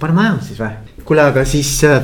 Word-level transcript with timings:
paneme 0.00 0.26
ajama 0.26 0.42
siis 0.46 0.60
või? 0.60 1.04
kuule, 1.04 1.26
aga 1.32 1.44
siis 1.48 1.70
äh, 1.88 2.00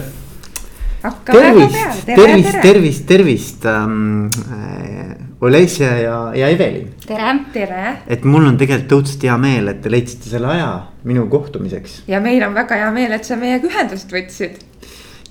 tervist, 1.25 2.07
tervist, 2.07 2.61
tervist, 2.63 3.07
tervist 3.09 3.67
ähm, 3.71 4.27
äh, 4.53 5.15
Olesja 5.41 5.91
ja, 6.01 6.17
ja 6.35 6.49
Evelin. 6.49 6.89
tere. 7.07 7.35
tere. 7.53 7.97
et 8.07 8.25
mul 8.25 8.47
on 8.49 8.57
tegelikult 8.61 8.99
õudselt 9.01 9.27
hea 9.29 9.37
meel, 9.41 9.69
et 9.73 9.83
te 9.85 9.93
leidsite 9.93 10.31
selle 10.33 10.53
aja 10.55 10.71
minu 11.09 11.27
kohtumiseks. 11.33 12.03
ja 12.11 12.21
meil 12.25 12.45
on 12.47 12.57
väga 12.57 12.81
hea 12.83 12.91
meel, 12.95 13.17
et 13.17 13.29
sa 13.29 13.39
meiega 13.41 13.69
ühendust 13.69 14.13
võtsid 14.13 14.65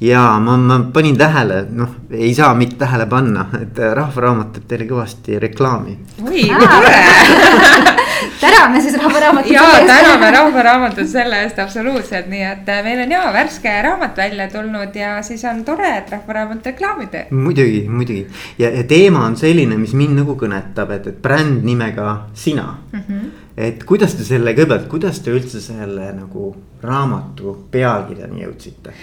ja 0.01 0.27
ma, 0.43 0.57
ma 0.57 0.79
panin 0.93 1.17
tähele, 1.17 1.65
noh, 1.71 1.99
ei 2.11 2.33
saa 2.35 2.53
mitte 2.57 2.79
tähele 2.81 3.05
panna, 3.11 3.47
et 3.61 3.79
Rahvaraamat 3.99 4.57
teeb 4.57 4.71
teile 4.71 4.89
kõvasti 4.89 5.39
reklaami. 5.41 5.99
oi, 6.25 6.47
tore 6.63 7.93
täname 8.45 8.81
siis 8.81 8.97
Rahvaraamatut. 9.01 9.51
ja 9.51 9.61
täname 9.87 10.31
Rahvaraamatut 10.31 11.07
selle 11.09 11.41
eest 11.43 11.59
absoluutselt, 11.59 12.27
nii 12.31 12.43
et 12.51 12.69
äh, 12.69 12.83
meil 12.83 13.01
on 13.05 13.11
ja 13.11 13.23
värske 13.33 13.73
raamat 13.81 14.17
välja 14.17 14.47
tulnud 14.51 14.95
ja 14.95 15.17
siis 15.23 15.45
on 15.49 15.63
tore, 15.65 15.97
et 15.97 16.11
Rahvaraamat 16.11 16.65
reklaami 16.71 17.07
teeb. 17.07 17.31
muidugi, 17.31 17.85
muidugi 17.89 18.27
ja, 18.59 18.69
ja 18.69 18.83
teema 18.83 19.25
on 19.25 19.37
selline, 19.39 19.77
mis 19.81 19.93
mind 19.97 20.21
nagu 20.21 20.37
kõnetab, 20.39 20.93
et, 20.95 21.11
et 21.13 21.19
bränd 21.21 21.65
nimega 21.65 22.15
sina 22.33 22.77
mm. 22.91 22.99
-hmm. 22.99 23.27
et 23.57 23.83
kuidas 23.83 24.15
te 24.15 24.23
selle, 24.23 24.53
kõigepealt, 24.53 24.87
kuidas 24.91 25.19
te 25.19 25.35
üldse 25.35 25.61
selle 25.61 26.11
nagu 26.13 26.55
raamatu 26.83 27.57
pealkirjani 27.71 28.43
jõudsite? 28.45 28.93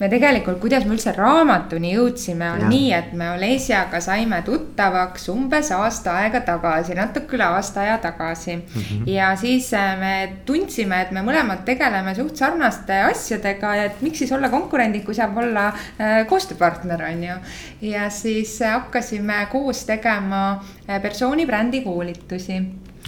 Me 0.00 0.08
tegelikult, 0.10 0.58
kuidas 0.58 0.82
me 0.88 0.96
üldse 0.96 1.12
raamatuni 1.14 1.92
jõudsime, 1.92 2.48
on 2.56 2.64
ja. 2.64 2.70
nii, 2.70 2.88
et 2.96 3.12
me 3.14 3.28
Olesiaga 3.36 4.00
saime 4.02 4.40
tuttavaks 4.46 5.28
umbes 5.30 5.70
aasta 5.76 6.16
aega 6.24 6.40
tagasi, 6.46 6.96
natuke 6.98 7.38
üle 7.38 7.46
aasta 7.46 7.84
aja 7.84 8.00
tagasi 8.02 8.56
mm. 8.56 8.64
-hmm. 8.74 9.04
ja 9.10 9.30
siis 9.38 9.70
äh, 9.74 9.92
me 10.00 10.14
tundsime, 10.46 11.00
et 11.02 11.12
me 11.14 11.22
mõlemad 11.22 11.62
tegeleme 11.64 12.14
suht 12.14 12.36
sarnaste 12.42 12.98
asjadega 13.06 13.74
ja 13.76 13.84
et 13.84 14.02
miks 14.02 14.18
siis 14.18 14.32
olla 14.32 14.50
konkurendid, 14.50 15.04
kui 15.04 15.14
saab 15.14 15.36
olla 15.38 15.68
äh, 15.68 16.26
koostööpartner, 16.26 17.04
on 17.12 17.24
ju. 17.24 17.36
ja 17.94 18.10
siis 18.10 18.60
äh, 18.62 18.72
hakkasime 18.72 19.46
koos 19.52 19.84
tegema 19.84 20.64
persooni 21.02 21.46
brändi 21.46 21.80
koolitusi 21.80 22.58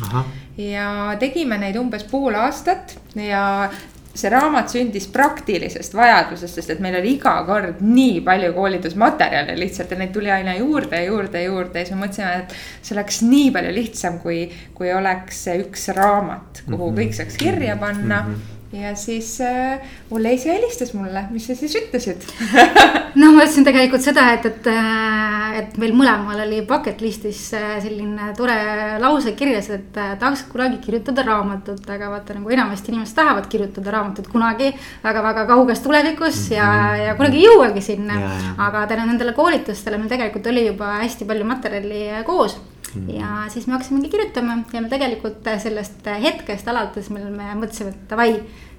Aha. 0.03 0.25
ja 0.57 1.17
tegime 1.19 1.59
neid 1.59 1.77
umbes 1.77 2.05
pool 2.05 2.35
aastat 2.35 2.99
ja 3.15 3.71
see 4.17 4.31
raamat 4.33 4.73
sündis 4.73 5.07
praktilisest 5.13 5.95
vajadusest, 5.97 6.59
sest 6.59 6.75
et 6.75 6.83
meil 6.85 6.99
oli 7.01 7.17
iga 7.19 7.35
kord 7.49 7.83
nii 7.85 8.21
palju 8.27 8.53
koolitusmaterjale 8.57 9.57
lihtsalt 9.61 9.93
ja 9.93 10.01
neid 10.01 10.13
tuli 10.15 10.33
aina 10.33 10.57
juurde 10.57 11.03
ja 11.03 11.11
juurde 11.11 11.43
ja 11.43 11.51
juurde 11.51 11.81
ja 11.81 11.87
siis 11.87 11.97
me 11.97 12.07
mõtlesime, 12.07 12.33
et 12.43 12.57
see 12.81 12.97
oleks 12.97 13.23
nii 13.27 13.53
palju 13.55 13.77
lihtsam, 13.77 14.19
kui, 14.25 14.43
kui 14.75 14.93
oleks 14.93 15.47
üks 15.59 15.89
raamat, 15.97 16.65
kuhu 16.65 16.77
mm 16.77 16.83
-hmm. 16.83 17.01
kõik 17.01 17.19
saaks 17.21 17.41
kirja 17.41 17.77
panna 17.77 18.23
mm. 18.23 18.35
-hmm 18.35 18.56
ja 18.73 18.95
siis 18.97 19.41
äh, 19.41 19.79
Leisi 20.19 20.51
helistas 20.51 20.93
mulle, 20.95 21.23
mis 21.31 21.47
sa 21.47 21.55
siis 21.55 21.77
ütlesid 21.79 22.25
no 23.21 23.31
ma 23.33 23.45
ütlesin 23.45 23.67
tegelikult 23.67 24.05
seda, 24.05 24.27
et, 24.35 24.47
et, 24.49 24.69
äh, 24.71 25.59
et 25.61 25.79
meil 25.81 25.95
mõlemal 25.97 26.43
oli 26.45 26.61
bucket 26.67 27.01
list'is 27.05 27.41
äh, 27.57 27.77
selline 27.85 28.33
tore 28.39 28.57
lause 29.03 29.37
kirjas, 29.39 29.71
et 29.77 29.99
äh, 30.01 30.15
tahaks 30.21 30.47
kunagi 30.51 30.81
kirjutada 30.83 31.25
raamatut, 31.27 31.83
aga 31.95 32.11
vaata 32.13 32.37
nagu 32.37 32.53
enamasti 32.53 32.93
inimesed 32.93 33.17
tahavad 33.17 33.49
kirjutada 33.53 33.95
raamatut 33.95 34.31
kunagi 34.33 34.73
väga-väga 35.05 35.47
kauges 35.53 35.83
tulevikus 35.85 36.37
mm 36.37 36.55
-hmm. 36.55 36.57
ja, 36.59 36.71
mhm. 36.71 37.03
ja 37.07 37.15
kunagi 37.15 37.43
ei 37.43 37.47
jõuagi 37.47 37.81
sinna. 37.81 38.15
aga 38.59 38.87
tänu 38.87 39.07
nendele 39.07 39.33
koolitustele 39.33 39.99
meil 39.99 40.09
tegelikult 40.09 40.47
oli 40.47 40.67
juba 40.67 40.99
hästi 41.03 41.25
palju 41.25 41.45
materjali 41.45 42.25
koos 42.25 42.59
mm. 42.97 43.15
ja 43.19 43.45
siis 43.53 43.67
me 43.67 43.77
hakkasimegi 43.77 44.11
kirjutama 44.13 44.59
ja 44.73 44.83
me 44.83 44.91
tegelikult 44.93 45.47
sellest 45.63 46.11
hetkest 46.23 46.69
alates, 46.69 47.11
mil 47.15 47.31
me 47.31 47.53
mõtlesime, 47.55 47.95
et 47.95 48.11
davai, 48.11 48.31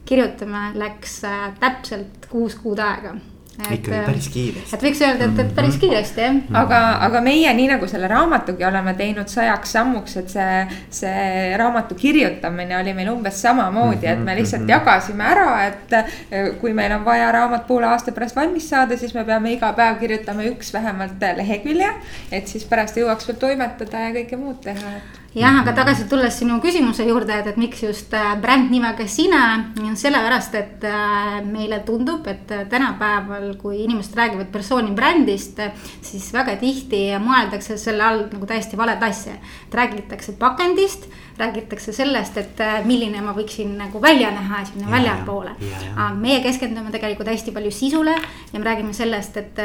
kirjutame, 0.07 0.69
läks 0.79 1.21
täpselt 1.61 2.29
kuus 2.31 2.55
kuud 2.61 2.79
aega 2.83 3.17
ikkagi 3.57 4.01
päris 4.05 4.29
kiiresti. 4.29 4.75
et 4.75 4.83
võiks 4.83 5.01
öelda, 5.01 5.27
et, 5.29 5.39
et 5.39 5.55
päris 5.55 5.75
mhm. 5.75 5.79
kiiresti 5.79 6.21
jah. 6.21 6.33
-hmm. 6.33 6.57
aga, 6.61 6.81
aga 7.07 7.21
meie, 7.21 7.53
nii 7.53 7.67
nagu 7.71 7.87
selle 7.87 8.07
raamatugi 8.11 8.65
oleme 8.65 8.93
teinud 8.93 9.27
sajaks 9.27 9.71
sammuks, 9.77 10.17
et 10.21 10.29
see, 10.29 10.79
see 10.99 11.57
raamatu 11.57 11.95
kirjutamine 11.95 12.77
oli 12.77 12.93
meil 12.93 13.11
umbes 13.13 13.41
samamoodi 13.41 14.07
et 14.07 14.23
me 14.23 14.35
lihtsalt 14.35 14.61
mm 14.61 14.67
-hmm. 14.67 14.71
jagasime 14.71 15.23
ära, 15.23 15.65
et 15.67 15.93
eh, 15.93 16.51
kui 16.61 16.73
meil 16.73 16.91
on 16.91 17.05
vaja 17.05 17.31
raamat 17.31 17.67
poole 17.67 17.85
aasta 17.85 18.11
pärast 18.11 18.35
valmis 18.35 18.69
saada, 18.69 18.97
siis 18.97 19.13
me 19.13 19.23
peame 19.25 19.53
iga 19.53 19.73
päev 19.73 19.99
kirjutama 19.99 20.43
üks 20.43 20.73
vähemalt 20.73 21.21
lehekülje. 21.35 21.89
et 22.31 22.47
siis 22.47 22.65
pärast 22.65 22.97
jõuaks 22.97 23.27
veel 23.27 23.37
toimetada 23.37 23.99
ja 23.99 24.13
kõike 24.13 24.37
muud 24.37 24.61
teha, 24.61 24.97
et 24.97 25.26
jah, 25.37 25.59
aga 25.61 25.73
tagasi 25.75 26.07
tulles 26.09 26.33
sinu 26.39 26.57
küsimuse 26.63 27.05
juurde, 27.05 27.35
et, 27.37 27.49
et 27.51 27.59
miks 27.61 27.83
just 27.83 28.13
äh, 28.17 28.33
bränd 28.41 28.71
nimega 28.73 29.05
sina, 29.09 29.41
sellepärast, 29.77 30.55
et 30.57 30.87
äh, 30.87 31.37
meile 31.45 31.83
tundub, 31.85 32.25
et 32.29 32.49
äh, 32.53 32.65
tänapäeval, 32.69 33.51
kui 33.61 33.83
inimesed 33.83 34.17
räägivad 34.17 34.49
persooni 34.53 34.95
brändist, 34.97 35.61
siis 36.05 36.31
väga 36.33 36.57
tihti 36.61 37.03
mõeldakse 37.21 37.77
selle 37.81 38.05
all 38.07 38.25
nagu 38.31 38.49
täiesti 38.49 38.79
valet 38.79 39.03
asja. 39.03 39.37
et 39.67 39.75
räägitakse 39.75 40.33
pakendist, 40.39 41.05
räägitakse 41.37 41.93
sellest, 41.93 42.37
et 42.41 42.61
milline 42.85 43.21
ma 43.21 43.35
võiksin 43.37 43.75
nagu 43.77 44.01
välja 44.01 44.31
näha 44.33 44.63
sinna 44.65 44.89
väljapoole. 44.91 45.53
aga 45.95 46.09
meie 46.17 46.41
keskendume 46.41 46.91
tegelikult 46.91 47.29
hästi 47.29 47.53
palju 47.53 47.71
sisule 47.71 48.15
ja 48.53 48.59
me 48.59 48.65
räägime 48.65 48.93
sellest, 48.93 49.37
et 49.37 49.61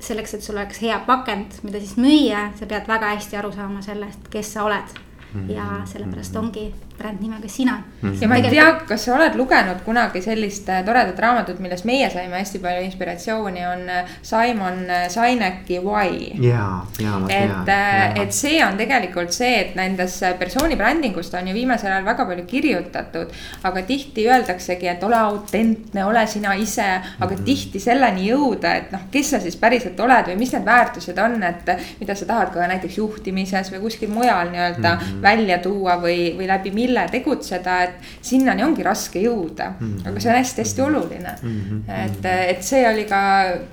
selleks, 0.00 0.34
et 0.34 0.42
sul 0.42 0.56
oleks 0.56 0.80
hea 0.80 0.98
pakend, 1.06 1.60
mida 1.62 1.82
siis 1.82 1.98
müüa, 2.00 2.50
sa 2.56 2.66
pead 2.66 2.88
väga 2.88 3.14
hästi 3.14 3.36
aru 3.36 3.52
saama 3.52 3.84
sellest, 3.84 4.32
kes 4.32 4.56
sa 4.56 4.64
oled 4.64 5.09
ja 5.48 5.82
sellepärast 5.84 6.36
ongi 6.36 6.74
bränd 7.00 7.20
nimega 7.20 7.48
Sina 7.48 7.76
mm. 7.76 8.10
-hmm. 8.10 8.22
ja 8.22 8.28
ma 8.28 8.36
ei 8.36 8.50
tea, 8.50 8.66
kas 8.88 9.04
sa 9.04 9.14
oled 9.16 9.36
lugenud 9.36 9.80
kunagi 9.84 10.22
sellist 10.22 10.68
äh, 10.68 10.84
toredat 10.84 11.18
raamatut, 11.18 11.58
millest 11.58 11.84
meie 11.88 12.10
saime 12.10 12.38
hästi 12.38 12.58
palju 12.60 12.84
inspiratsiooni, 12.84 13.66
on 13.66 13.88
äh, 13.88 14.10
Simon 14.22 14.84
äh, 14.90 15.08
Sineki 15.08 15.80
Why. 15.84 16.32
ja, 16.48 16.66
ja 17.00 17.18
ma 17.18 17.28
tean. 17.28 17.68
et, 17.68 18.22
et 18.22 18.32
see 18.36 18.60
on 18.64 18.76
tegelikult 18.76 19.32
see, 19.32 19.54
et 19.60 19.74
nendes 19.78 20.20
persooni 20.38 20.76
brändingust 20.76 21.34
on 21.34 21.48
ju 21.48 21.54
viimasel 21.54 21.92
ajal 21.92 22.04
väga 22.04 22.26
palju 22.26 22.44
kirjutatud. 22.46 23.32
aga 23.62 23.82
tihti 23.82 24.26
öeldaksegi, 24.28 24.88
et 24.88 25.02
ole 25.02 25.16
autentne, 25.16 26.04
ole 26.04 26.26
sina 26.26 26.54
ise, 26.54 26.88
aga 27.20 27.34
mm 27.34 27.38
-hmm. 27.38 27.44
tihti 27.44 27.80
selleni 27.80 28.28
jõuda, 28.30 28.74
et 28.76 28.92
noh, 28.92 29.00
kes 29.10 29.30
sa 29.30 29.40
siis 29.40 29.56
päriselt 29.56 30.00
oled 30.00 30.26
või 30.32 30.36
mis 30.38 30.52
need 30.52 30.64
väärtused 30.64 31.18
on, 31.18 31.42
et 31.42 31.70
mida 32.00 32.14
sa 32.14 32.26
tahad 32.26 32.52
ka 32.52 32.66
näiteks 32.66 32.98
juhtimises 32.98 33.72
või 33.72 33.80
kuskil 33.80 34.10
mujal 34.10 34.50
nii-öelda 34.50 34.94
mm 34.94 35.00
-hmm. 35.00 35.22
välja 35.22 35.58
tuua 35.58 35.96
või, 36.02 36.36
või 36.38 36.46
läbi 36.46 36.70
mille 36.70 36.89
mille 36.90 37.06
tegutseda, 37.10 37.76
et 37.86 38.10
sinnani 38.22 38.64
ongi 38.66 38.84
raske 38.86 39.22
jõuda 39.22 39.70
mm. 39.70 39.86
-hmm. 39.86 40.08
aga 40.08 40.20
see 40.20 40.30
on 40.32 40.38
hästi-hästi 40.38 40.82
oluline 40.82 41.34
mm. 41.42 41.60
-hmm. 41.60 42.04
et, 42.04 42.30
et 42.54 42.62
see 42.62 42.82
oli 42.88 43.04
ka 43.08 43.20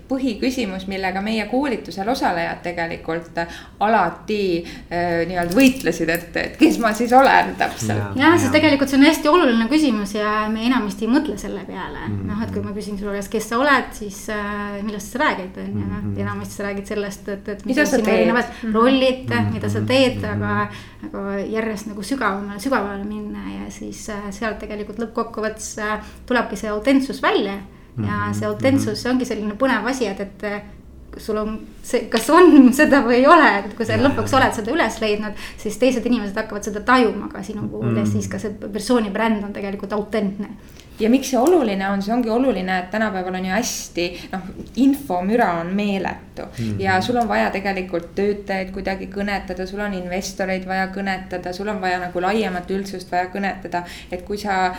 põhiküsimus, 0.10 0.88
millega 0.88 1.22
meie 1.22 1.46
koolitusel 1.52 2.10
osalejad 2.10 2.62
tegelikult 2.64 3.40
alati 3.80 4.42
äh, 4.64 5.26
nii-öelda 5.28 5.56
võitlesid, 5.56 6.10
et, 6.10 6.38
et 6.38 6.58
kes 6.58 6.80
ma 6.80 6.94
siis 6.94 7.14
olen 7.14 7.56
täpselt. 7.58 8.16
jah, 8.16 8.38
sest 8.40 8.52
tegelikult 8.52 8.90
see 8.90 9.00
on 9.00 9.08
hästi 9.08 9.30
oluline 9.30 9.68
küsimus 9.72 10.16
ja 10.16 10.48
me 10.52 10.66
enamasti 10.68 11.06
ei 11.06 11.12
mõtle 11.12 11.38
selle 11.38 11.66
peale 11.68 12.06
mm. 12.08 12.20
-hmm. 12.20 12.32
noh, 12.32 12.44
et 12.44 12.54
kui 12.54 12.64
ma 12.64 12.76
küsin 12.76 12.98
sinu 12.98 13.12
käest, 13.16 13.32
kes 13.32 13.50
sa 13.50 13.60
oled, 13.64 13.92
siis 13.98 14.30
äh, 14.30 14.78
millest 14.84 15.12
sa 15.12 15.24
räägid, 15.24 15.58
on 15.58 15.68
ju, 15.68 15.86
noh 15.88 16.02
mhm. 16.02 16.20
enamasti 16.22 16.54
sa 16.54 16.64
räägid 16.70 16.86
sellest, 16.86 17.30
et, 17.30 17.50
et. 17.50 17.66
mida 17.66 17.86
sa 17.86 17.98
teed. 17.98 18.34
rollid 18.74 19.30
mm, 19.30 19.36
-hmm. 19.36 19.54
mida 19.54 19.70
sa 19.70 19.82
teed, 19.82 20.24
aga, 20.24 20.68
aga 21.08 21.40
järjest 21.40 21.88
nagu 21.92 22.04
sügavamale, 22.04 22.60
sügavamale 22.60 23.04
minna 23.08 23.44
ja 23.54 23.72
siis 23.74 24.04
äh, 24.14 24.30
sealt 24.36 24.60
tegelikult 24.62 25.00
lõppkokkuvõttes 25.02 25.74
äh, 25.84 26.14
tulebki 26.30 26.60
see 26.60 26.72
autentsus 26.72 27.22
välja. 27.24 27.60
ja 27.98 28.04
mhm, 28.14 28.34
see 28.38 28.46
autentsus 28.46 29.04
mhm. 29.04 29.14
ongi 29.14 29.26
selline 29.26 29.56
põnev 29.58 29.88
asi, 29.90 30.06
et, 30.06 30.20
et 30.22 30.44
äh, 30.46 30.60
sul 31.18 31.40
on 31.42 31.56
see, 31.84 32.06
kas 32.12 32.30
on 32.30 32.68
seda 32.80 33.02
või 33.06 33.22
ei 33.22 33.28
ole, 33.28 33.48
et 33.64 33.74
kui 33.78 33.88
sa 33.88 33.98
lõpuks 34.00 34.36
oled 34.38 34.54
seda 34.54 34.74
üles 34.74 35.00
leidnud, 35.02 35.46
siis 35.58 35.80
teised 35.82 36.06
inimesed 36.06 36.38
hakkavad 36.38 36.68
seda 36.68 36.84
tajuma 36.86 37.32
ka 37.32 37.44
sinu 37.46 37.66
puhul 37.72 37.92
mm. 37.92 38.02
ja 38.02 38.10
siis 38.10 38.30
ka 38.32 38.42
see 38.42 38.54
persooni 38.54 39.14
bränd 39.14 39.46
on 39.48 39.56
tegelikult 39.56 39.96
autentne 39.98 40.54
ja 41.00 41.10
miks 41.10 41.32
see 41.32 41.40
oluline 41.40 41.90
on, 41.90 42.02
see 42.02 42.14
ongi 42.14 42.30
oluline, 42.34 42.80
et 42.80 42.90
tänapäeval 42.92 43.40
on 43.40 43.46
ju 43.46 43.54
hästi 43.54 44.08
noh, 44.32 44.48
infomüra 44.76 45.52
on 45.62 45.74
meeletu 45.76 46.46
mm. 46.46 46.58
-hmm. 46.58 46.82
ja 46.82 47.02
sul 47.02 47.18
on 47.18 47.28
vaja 47.28 47.50
tegelikult 47.52 48.16
töötajaid 48.16 48.72
kuidagi 48.72 49.10
kõnetada, 49.14 49.66
sul 49.66 49.80
on 49.80 49.94
investoreid 49.94 50.68
vaja 50.68 50.88
kõnetada, 50.88 51.54
sul 51.54 51.68
on 51.68 51.82
vaja 51.82 52.00
nagu 52.00 52.22
laiemat 52.22 52.72
üldsust 52.72 53.12
vaja 53.12 53.30
kõnetada. 53.34 53.84
et 54.12 54.22
kui 54.22 54.38
sa 54.38 54.76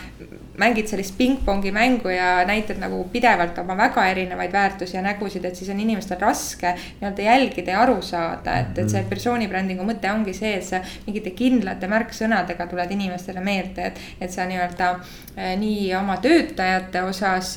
mängid 0.58 0.86
sellist 0.86 1.18
pingpongi 1.18 1.72
mängu 1.72 2.08
ja 2.08 2.44
näitad 2.46 2.78
nagu 2.82 3.04
pidevalt 3.12 3.58
oma 3.58 3.76
väga 3.76 4.06
erinevaid 4.06 4.52
väärtusi 4.52 4.96
ja 4.96 5.02
nägusid, 5.02 5.44
et 5.44 5.56
siis 5.56 5.70
on 5.70 5.80
inimestel 5.80 6.18
raske 6.20 6.74
nii-öelda 7.00 7.22
jälgida 7.22 7.70
ja 7.70 7.82
aru 7.82 8.02
saada, 8.02 8.58
et, 8.58 8.78
et 8.78 8.90
see 8.90 9.00
mhm. 9.00 9.08
persooni 9.08 9.48
brändingu 9.48 9.86
mõte 9.86 10.10
ongi 10.12 10.34
see, 10.34 10.56
et 10.58 10.64
sa 10.64 10.80
mingite 11.06 11.30
kindlate 11.30 11.86
märksõnadega 11.86 12.66
tuled 12.66 12.90
inimestele 12.90 13.40
meelde, 13.44 13.86
et, 13.92 14.00
et 14.20 14.34
sa 14.34 14.46
nii-öelda 14.50 14.90
eh, 15.36 15.54
nii 15.60 15.94
oma 15.94 16.07
oma 16.08 16.18
töötajate 16.24 17.02
osas 17.04 17.54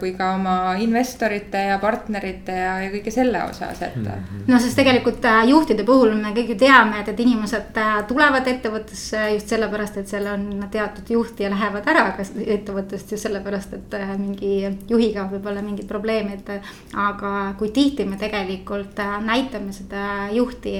kui 0.00 0.12
ka 0.18 0.32
oma 0.34 0.56
investorite 0.82 1.62
ja 1.70 1.78
partnerite 1.82 2.54
ja, 2.56 2.74
ja 2.82 2.90
kõige 2.90 3.12
selle 3.14 3.42
osas, 3.46 3.82
et. 3.82 3.96
-hmm. 3.96 4.44
no 4.50 4.58
sest 4.62 4.76
tegelikult 4.76 5.24
juhtide 5.46 5.84
puhul 5.86 6.14
me 6.18 6.32
kõik 6.34 6.54
ju 6.54 6.58
teame, 6.60 7.00
et, 7.00 7.08
et 7.12 7.20
inimesed 7.20 7.78
tulevad 8.08 8.46
ettevõttesse 8.50 9.22
just 9.34 9.54
sellepärast, 9.54 10.00
et 10.02 10.08
seal 10.08 10.26
on 10.32 10.66
teatud 10.70 11.10
juht 11.10 11.40
ja 11.40 11.50
lähevad 11.52 11.86
ära 11.86 12.10
kas 12.16 12.32
ettevõttest 12.36 13.12
just 13.12 13.22
sellepärast, 13.22 13.76
et 13.78 13.96
mingi 14.18 14.52
juhiga 14.88 15.28
võib 15.30 15.46
olla 15.46 15.62
mingid 15.62 15.86
probleemid. 15.88 16.50
aga 16.96 17.54
kui 17.58 17.70
tihti 17.70 18.04
me 18.04 18.16
tegelikult 18.16 19.00
näitame 19.24 19.72
seda 19.72 20.28
juhti 20.32 20.76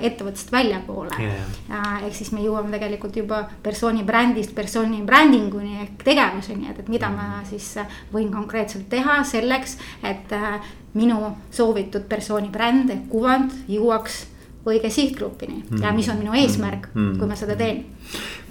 ettevõttest 0.00 0.52
väljapoole 0.52 1.16
yeah.. 1.20 2.02
ehk 2.06 2.14
siis 2.16 2.32
me 2.32 2.42
jõuame 2.44 2.72
tegelikult 2.74 3.16
juba 3.16 3.42
persooni 3.62 4.04
brändist 4.06 4.54
persooni 4.54 5.02
brändinguni 5.06 5.80
ehk 5.84 6.01
tegevuseni, 6.06 6.68
et, 6.70 6.82
et 6.82 6.90
mida 6.92 7.10
ma 7.12 7.28
mm. 7.40 7.48
siis 7.50 7.68
võin 8.12 8.30
konkreetselt 8.32 8.88
teha 8.92 9.22
selleks, 9.28 9.78
et 10.02 10.34
äh, 10.36 10.60
minu 10.98 11.36
soovitud 11.54 12.06
persooni 12.08 12.52
bränd 12.52 12.92
ehk 12.92 13.08
kuvand 13.12 13.64
jõuaks 13.70 14.26
õige 14.66 14.90
sihtgrupini 14.90 15.62
mm. 15.62 15.82
ja 15.82 15.90
mis 15.94 16.08
on 16.12 16.20
minu 16.20 16.36
eesmärk 16.38 16.92
mm., 16.94 17.16
kui 17.18 17.28
ma 17.28 17.36
seda 17.38 17.56
teen. 17.58 17.82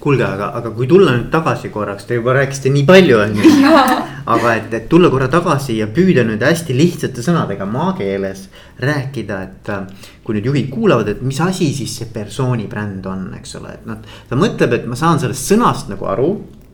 kuulge, 0.01 0.25
aga, 0.25 0.49
aga 0.57 0.71
kui 0.75 0.87
tulla 0.89 1.13
nüüd 1.15 1.29
tagasi 1.31 1.69
korraks, 1.71 2.07
te 2.09 2.17
juba 2.17 2.33
rääkisite 2.35 2.71
nii 2.73 2.83
palju, 2.89 3.19
on 3.21 3.35
ju. 3.37 3.51
aga 4.35 4.55
et, 4.57 4.73
et 4.73 4.87
tulla 4.89 5.11
korra 5.13 5.29
tagasi 5.31 5.77
ja 5.77 5.87
püüda 5.93 6.25
nüüd 6.27 6.41
hästi 6.43 6.75
lihtsate 6.75 7.23
sõnadega 7.23 7.67
maakeeles 7.69 8.47
rääkida, 8.81 9.43
et. 9.47 9.69
Äh, 9.69 10.09
kui 10.21 10.35
nüüd 10.37 10.45
juhid 10.51 10.67
kuulavad, 10.69 11.07
et 11.09 11.21
mis 11.25 11.39
asi 11.41 11.71
siis 11.73 11.95
see 11.97 12.09
persooni 12.13 12.67
bränd 12.69 13.05
on, 13.09 13.23
eks 13.39 13.55
ole, 13.57 13.73
et 13.73 13.87
noh, 13.89 13.97
ta 14.29 14.37
mõtleb, 14.37 14.75
et 14.77 14.83
ma 14.89 14.97
saan 14.99 15.19
sellest 15.21 15.49
sõnast 15.49 15.89
nagu 15.89 16.05
aru 16.11 16.29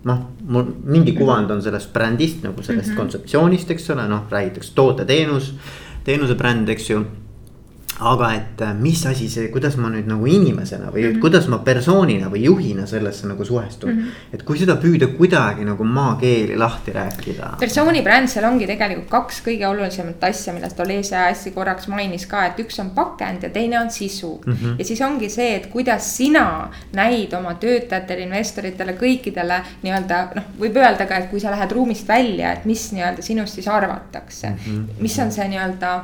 noh, 0.08 0.24
mul 0.48 0.72
mingi 0.88 1.14
kuvand 1.18 1.52
on 1.52 1.62
sellest 1.64 1.94
brändist 1.94 2.44
nagu 2.46 2.64
sellest 2.64 2.88
mm 2.88 2.94
-hmm. 2.94 2.98
kontseptsioonist, 2.98 3.72
eks 3.72 3.90
ole, 3.96 4.08
noh 4.08 4.28
räägitakse 4.32 4.76
toote-teenus, 4.76 5.54
teenuse 6.04 6.36
bränd, 6.36 6.70
eks 6.70 6.90
ju 6.90 7.06
aga 8.00 8.30
et 8.36 8.62
äh, 8.62 8.74
mis 8.78 9.06
asi 9.10 9.26
see, 9.30 9.48
kuidas 9.50 9.76
ma 9.82 9.90
nüüd 9.90 10.06
nagu 10.10 10.26
inimesena 10.30 10.92
või 10.94 11.02
mm 11.02 11.14
-hmm. 11.14 11.22
kuidas 11.22 11.48
ma 11.50 11.58
persoonina 11.66 12.30
või 12.30 12.44
juhina 12.46 12.86
sellesse 12.86 13.28
nagu 13.28 13.46
suhestun 13.46 13.90
mm. 13.94 14.00
-hmm. 14.02 14.34
et 14.34 14.44
kui 14.44 14.60
seda 14.60 14.76
püüda 14.76 15.08
kuidagi 15.18 15.66
nagu 15.66 15.84
maakeeli 15.84 16.58
lahti 16.58 16.92
rääkida. 16.94 17.56
persooni 17.60 18.02
bränd, 18.02 18.28
seal 18.28 18.46
ongi 18.46 18.68
tegelikult 18.68 19.10
kaks 19.10 19.42
kõige 19.48 19.68
olulisemat 19.68 20.24
asja, 20.24 20.54
millest 20.54 20.80
Olesia 20.80 21.26
hästi 21.26 21.52
korraks 21.52 21.88
mainis 21.88 22.26
ka, 22.26 22.46
et 22.46 22.60
üks 22.60 22.80
on 22.80 22.90
pakend 22.90 23.44
ja 23.44 23.50
teine 23.50 23.80
on 23.80 23.92
sisu 23.92 24.42
mm. 24.46 24.54
-hmm. 24.54 24.76
ja 24.80 24.86
siis 24.86 25.02
ongi 25.02 25.30
see, 25.30 25.56
et 25.56 25.66
kuidas 25.66 26.18
sina 26.18 26.70
näid 26.94 27.34
oma 27.34 27.54
töötajatele, 27.54 28.22
investoritele, 28.22 28.94
kõikidele 28.94 29.62
nii-öelda 29.82 30.28
noh, 30.36 30.44
võib 30.60 30.78
öelda 30.78 31.06
ka, 31.06 31.18
et 31.18 31.30
kui 31.30 31.40
sa 31.40 31.52
lähed 31.52 31.72
ruumist 31.72 32.08
välja, 32.08 32.52
et 32.52 32.66
mis 32.66 32.92
nii-öelda 32.94 33.22
sinust 33.22 33.54
siis 33.54 33.68
arvatakse 33.68 34.50
mm. 34.50 34.56
-hmm. 34.66 35.02
mis 35.02 35.20
on 35.20 35.32
see 35.32 35.48
nii-öelda 35.48 35.96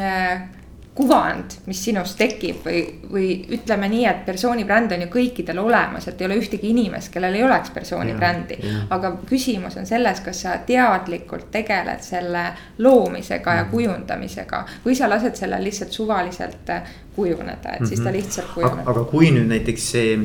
äh, 0.00 0.57
kuvand, 0.98 1.54
mis 1.70 1.78
sinust 1.84 2.16
tekib 2.18 2.64
või, 2.66 2.80
või 3.12 3.28
ütleme 3.54 3.86
nii, 3.92 4.04
et 4.10 4.24
persooni 4.26 4.64
bränd 4.66 4.90
on 4.96 5.04
ju 5.04 5.08
kõikidel 5.12 5.60
olemas, 5.62 6.08
et 6.10 6.20
ei 6.20 6.26
ole 6.26 6.38
ühtegi 6.40 6.72
inimest, 6.72 7.12
kellel 7.14 7.36
ei 7.38 7.44
oleks 7.46 7.70
persooni 7.74 8.10
ja, 8.10 8.18
brändi. 8.18 8.58
aga 8.90 9.12
küsimus 9.28 9.78
on 9.78 9.86
selles, 9.86 10.22
kas 10.26 10.42
sa 10.42 10.56
teadlikult 10.66 11.52
tegeled 11.54 12.02
selle 12.02 12.44
loomisega 12.82 13.58
ja 13.60 13.66
mm. 13.66 13.70
kujundamisega 13.70 14.64
või 14.86 14.98
sa 14.98 15.10
lased 15.10 15.38
sellel 15.38 15.62
lihtsalt 15.68 15.94
suvaliselt 15.94 16.72
kujuneda, 17.14 17.78
et 17.78 17.86
siis 17.86 18.00
ta 18.00 18.10
mhm. 18.10 18.16
lihtsalt 18.18 18.54
kujuneb. 18.54 18.88
aga 18.90 19.04
kui 19.10 19.30
nüüd 19.34 19.50
näiteks 19.54 19.90
see 19.94 20.16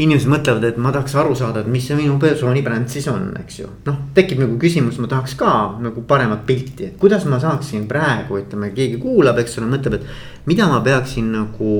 inimesed 0.00 0.30
mõtlevad, 0.32 0.64
et 0.64 0.78
ma 0.80 0.92
tahaks 0.94 1.14
aru 1.20 1.34
saada, 1.36 1.60
et 1.60 1.68
mis 1.70 1.84
see 1.86 1.96
minu 1.98 2.16
persooni 2.20 2.62
bränd 2.64 2.88
siis 2.92 3.08
on, 3.12 3.26
eks 3.42 3.58
ju. 3.60 3.68
noh, 3.86 3.98
tekib 4.16 4.40
nagu 4.40 4.56
küsimus, 4.60 5.00
ma 5.02 5.10
tahaks 5.10 5.34
ka 5.40 5.52
nagu 5.82 6.04
paremat 6.08 6.46
pilti, 6.48 6.90
et 6.90 6.96
kuidas 7.00 7.26
ma 7.28 7.40
saaksin 7.42 7.84
praegu, 7.90 8.38
ütleme, 8.40 8.72
keegi 8.76 9.00
kuulab, 9.02 9.42
eks 9.42 9.58
ole, 9.60 9.68
mõtleb, 9.74 9.98
et 10.00 10.48
mida 10.48 10.68
ma 10.70 10.80
peaksin 10.84 11.28
nagu 11.34 11.74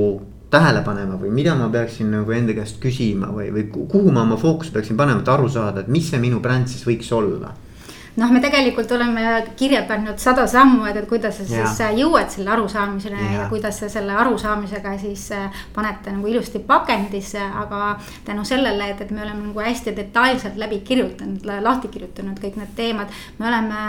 tähele 0.51 0.83
panema 0.85 1.17
või 1.17 1.31
mida 1.33 1.55
ma 1.55 1.71
peaksin 1.73 2.11
nagu 2.11 2.35
enda 2.35 2.55
käest 2.57 2.81
küsima 2.83 3.31
või, 3.33 3.49
või 3.55 3.69
kuhu 3.71 4.11
ma 4.11 4.25
oma 4.27 4.39
fookuse 4.41 4.75
peaksin 4.75 4.99
panema, 4.99 5.23
et 5.23 5.33
aru 5.33 5.49
saada, 5.49 5.85
et 5.85 5.91
mis 5.93 6.11
see 6.11 6.21
minu 6.21 6.43
bränd 6.43 6.69
siis 6.69 6.85
võiks 6.87 7.13
olla 7.15 7.55
noh, 8.21 8.33
me 8.33 8.41
tegelikult 8.43 8.93
oleme 8.93 9.25
kirja 9.59 9.83
pannud 9.89 10.21
sada 10.21 10.47
sammu, 10.51 10.85
et, 10.91 10.99
et 11.01 11.09
kuidas 11.09 11.41
sa 11.41 11.47
siis 11.49 11.81
ja. 11.83 11.91
jõuad 11.97 12.31
selle 12.33 12.53
arusaamiseni 12.57 13.21
ja. 13.21 13.31
ja 13.39 13.47
kuidas 13.53 13.81
sa 13.83 13.89
selle 13.93 14.17
arusaamisega 14.23 14.97
siis 15.01 15.27
äh, 15.37 15.63
panete 15.75 16.13
nagu 16.15 16.29
ilusti 16.31 16.63
pakendisse, 16.67 17.41
aga 17.65 17.95
tänu 18.27 18.45
sellele, 18.49 18.93
et, 18.93 19.01
et 19.07 19.15
me 19.15 19.25
oleme 19.25 19.49
nagu 19.49 19.65
hästi 19.65 19.97
detailselt 19.97 20.61
läbi 20.61 20.83
kirjutanud, 20.87 21.49
lahti 21.65 21.91
kirjutanud 21.93 22.41
kõik 22.43 22.61
need 22.61 22.77
teemad, 22.77 23.21
me 23.39 23.51
oleme 23.51 23.81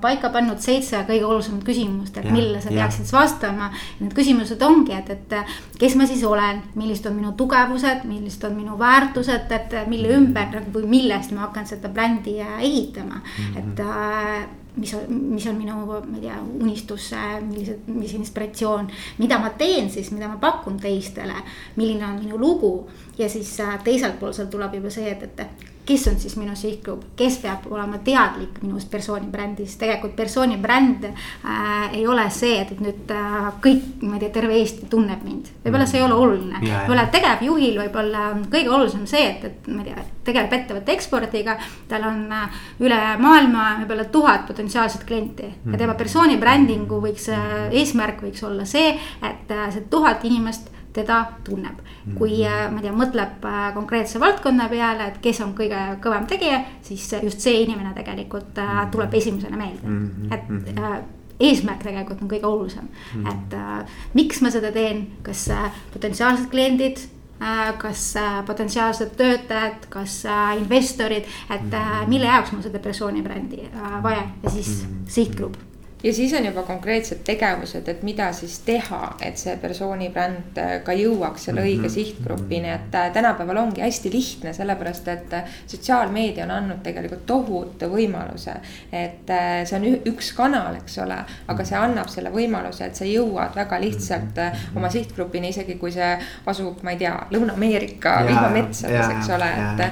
paika 0.00 0.30
pannud 0.34 0.60
seitse 0.60 1.00
kõige 1.08 1.24
olulisemat 1.24 1.64
küsimust, 1.66 2.18
et 2.18 2.30
millele 2.30 2.60
sa 2.62 2.72
peaksid 2.72 3.10
vastama. 3.12 3.70
Need 4.00 4.14
küsimused 4.16 4.62
ongi, 4.62 4.96
et, 4.96 5.10
et 5.10 5.78
kes 5.80 5.96
ma 5.98 6.08
siis 6.08 6.24
olen, 6.28 6.62
millised 6.78 7.08
on 7.10 7.16
minu 7.18 7.32
tugevused, 7.38 8.04
millised 8.08 8.44
on 8.48 8.58
minu 8.58 8.78
väärtused, 8.80 9.52
et 9.58 9.78
mille 9.90 10.10
mhm. 10.10 10.18
ümber 10.18 10.52
nagu 10.58 10.74
või 10.74 10.90
millest 10.98 11.34
ma 11.34 11.46
hakkan 11.46 11.66
seda 11.68 11.88
brändi 11.92 12.38
ehitama 12.40 13.20
mm, 13.20 13.54
-hmm. 13.54 13.58
et 13.58 13.80
äh, 13.80 14.46
mis 14.76 14.94
on, 14.94 15.04
mis 15.08 15.46
on 15.46 15.56
minu, 15.56 15.74
ma 15.86 16.00
ei 16.16 16.20
tea, 16.20 16.38
unistus, 16.60 17.10
millised, 17.42 17.86
mis 17.86 18.14
inspiratsioon, 18.14 18.90
mida 19.18 19.38
ma 19.38 19.50
teen 19.58 19.90
siis, 19.90 20.10
mida 20.10 20.28
ma 20.28 20.36
pakun 20.40 20.80
teistele, 20.80 21.36
milline 21.76 22.06
on 22.06 22.18
minu 22.18 22.38
lugu 22.38 22.90
ja 23.18 23.28
siis 23.28 23.60
äh, 23.60 23.78
teiselt 23.84 24.18
poolt 24.20 24.34
seal 24.34 24.50
tuleb 24.50 24.74
juba 24.74 24.90
see, 24.90 25.10
et, 25.10 25.22
et 25.22 25.73
kes 25.86 26.06
on 26.08 26.18
siis 26.20 26.36
minu 26.40 26.56
sihtgrupp, 26.56 27.04
kes 27.16 27.38
peab 27.42 27.66
olema 27.72 27.98
teadlik 28.04 28.60
minust 28.62 28.90
persooni 28.90 29.28
brändist, 29.30 29.78
tegelikult 29.80 30.16
persooni 30.16 30.56
bränd 30.60 31.04
äh, 31.08 31.96
ei 31.98 32.06
ole 32.08 32.24
see, 32.32 32.56
et, 32.62 32.72
nüüd 32.80 33.12
äh, 33.12 33.50
kõik, 33.64 34.02
ma 34.04 34.16
ei 34.16 34.24
tea, 34.24 34.32
terve 34.38 34.56
Eesti 34.58 34.88
tunneb 34.90 35.24
mind. 35.26 35.52
võib-olla 35.64 35.86
see 35.90 36.00
ei 36.00 36.06
ole 36.06 36.16
oluline, 36.16 36.60
võib-olla 36.64 37.06
tegevjuhil 37.12 37.80
võib-olla 37.82 38.26
kõige 38.52 38.72
olulisem 38.72 39.06
see, 39.10 39.24
et, 39.34 39.48
et 39.50 39.70
ma 39.72 39.84
ei 39.84 39.90
tea, 39.90 40.06
tegeleb 40.24 40.56
ettevõtte 40.56 40.94
ekspordiga. 40.96 41.58
tal 41.88 42.08
on 42.08 42.20
äh, 42.32 42.60
üle 42.84 43.00
maailma 43.20 43.66
võib-olla 43.82 44.08
tuhat 44.12 44.46
potentsiaalset 44.48 45.04
klienti. 45.04 45.50
Ja 45.70 45.78
tema 45.78 45.94
persooni 45.98 46.38
brändingu 46.40 47.00
võiks 47.04 47.28
äh,, 47.32 47.68
eesmärk 47.72 48.24
võiks 48.24 48.44
olla 48.46 48.64
see, 48.68 48.94
et 49.22 49.52
äh, 49.52 49.68
see 49.74 49.84
tuhat 49.90 50.24
inimest 50.24 50.73
teda 50.94 51.24
tunneb. 51.44 51.80
kui 52.18 52.30
mhm. 52.30 52.46
äh, 52.46 52.70
ma 52.70 52.80
ei 52.80 52.86
tea, 52.86 52.94
mõtleb 52.94 53.44
äh, 53.48 53.66
konkreetse 53.74 54.20
valdkonna 54.20 54.68
peale, 54.68 55.08
et 55.08 55.18
kes 55.24 55.40
on 55.40 55.54
kõige 55.58 55.80
kõvem 56.04 56.26
tegija, 56.30 56.62
siis 56.82 57.08
just 57.22 57.40
see 57.40 57.62
inimene 57.62 57.94
tegelikult 57.96 58.58
äh, 58.58 58.70
mhm. 58.70 58.94
tuleb 58.94 59.14
esimesena 59.20 59.56
meelde, 59.56 59.88
mhm. 59.88 60.32
et 60.32 60.78
äh, 60.78 60.98
eesmärk 61.42 61.82
tegelikult 61.82 62.22
on 62.22 62.30
kõige 62.30 62.46
olulisem 62.46 62.86
mm, 62.86 63.24
-hmm. 63.24 63.32
et 63.32 63.54
äh, 63.54 63.98
miks 64.14 64.40
ma 64.42 64.50
seda 64.50 64.72
teen, 64.72 65.06
kas 65.22 65.48
äh, 65.50 65.72
potentsiaalsed 65.92 66.46
kliendid 66.50 66.98
äh,, 67.42 67.74
kas 67.78 68.16
äh, 68.16 68.44
potentsiaalsed 68.46 69.16
töötajad, 69.16 69.86
kas 69.88 70.24
äh, 70.26 70.56
investorid, 70.62 71.24
et 71.50 71.74
äh, 71.74 72.08
mille 72.08 72.26
jaoks 72.26 72.52
mul 72.52 72.62
seda 72.62 72.78
persooni 72.78 73.22
brändi 73.22 73.66
äh, 73.66 74.02
vaja 74.02 74.28
ja 74.42 74.50
siis 74.50 74.68
mm 74.68 74.90
-hmm. 74.90 75.10
sihtgrupp 75.10 75.73
ja 76.04 76.12
siis 76.14 76.32
on 76.32 76.46
juba 76.46 76.62
konkreetsed 76.62 77.22
tegevused, 77.24 77.88
et 77.88 78.02
mida 78.02 78.28
siis 78.32 78.58
teha, 78.66 79.16
et 79.24 79.40
see 79.40 79.56
persooni 79.60 80.10
bränd 80.12 80.58
äh, 80.60 80.74
ka 80.84 80.92
jõuaks 80.96 81.48
selle 81.48 81.62
õige 81.64 81.78
mm 81.78 81.86
-hmm. 81.86 81.94
sihtgrupini, 81.94 82.70
et 82.70 82.94
äh, 82.94 83.10
tänapäeval 83.12 83.56
ongi 83.56 83.80
hästi 83.80 84.12
lihtne, 84.12 84.52
sellepärast 84.52 85.08
et 85.08 85.32
äh, 85.32 85.44
sotsiaalmeedia 85.66 86.44
on 86.44 86.50
andnud 86.50 86.82
tegelikult 86.82 87.26
tohutu 87.26 87.88
võimaluse. 87.90 88.54
et 88.92 89.30
see 89.64 89.78
on 89.78 89.84
üks 90.12 90.32
kanal, 90.36 90.74
eks 90.74 90.98
ole, 90.98 91.16
aga 91.48 91.64
see 91.64 91.78
annab 91.78 92.08
selle 92.08 92.30
võimaluse, 92.30 92.84
et 92.84 92.96
sa 92.96 93.04
jõuad 93.04 93.56
väga 93.56 93.80
lihtsalt 93.80 94.38
oma 94.76 94.90
sihtgrupini, 94.90 95.48
isegi 95.48 95.74
kui 95.74 95.92
see 95.92 96.18
asub, 96.46 96.82
ma 96.82 96.90
ei 96.90 96.96
tea, 96.96 97.26
Lõuna-Ameerika 97.30 98.26
vihmametsades, 98.26 99.08
eks 99.16 99.30
ole, 99.30 99.50
et 99.54 99.90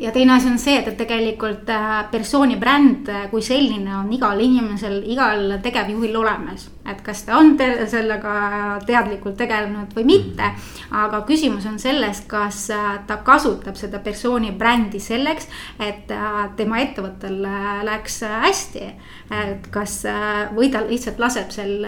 ja 0.00 0.12
teine 0.12 0.34
asi 0.34 0.48
on 0.48 0.58
see, 0.58 0.78
et, 0.80 0.88
et 0.88 0.98
tegelikult 0.98 1.68
äh, 1.72 2.02
persooni 2.10 2.56
bränd 2.60 3.08
äh, 3.12 3.24
kui 3.30 3.42
selline 3.44 3.92
on 3.98 4.10
igal 4.12 4.40
inimesel, 4.40 5.00
igal 5.12 5.56
tegevjuhil 5.62 6.16
olemas. 6.16 6.68
et 6.90 7.02
kas 7.06 7.22
ta 7.22 7.36
on 7.38 7.52
te 7.58 7.66
sellega 7.86 8.80
teadlikult 8.86 9.36
tegelenud 9.38 9.92
või 9.94 10.06
mitte. 10.08 10.48
aga 10.90 11.22
küsimus 11.28 11.66
on 11.68 11.78
selles, 11.78 12.22
kas 12.30 12.62
äh, 12.74 12.92
ta 13.06 13.20
kasutab 13.26 13.76
seda 13.78 14.00
persooni 14.04 14.52
brändi 14.52 15.00
selleks, 15.00 15.48
et 15.78 16.10
tema 16.56 16.80
ettevõttel 16.80 17.42
läheks 17.84 18.22
hästi. 18.44 18.86
et 19.42 19.68
kas, 19.70 20.02
või 20.56 20.70
ta 20.72 20.82
lihtsalt 20.86 21.18
laseb 21.18 21.50
sel 21.54 21.84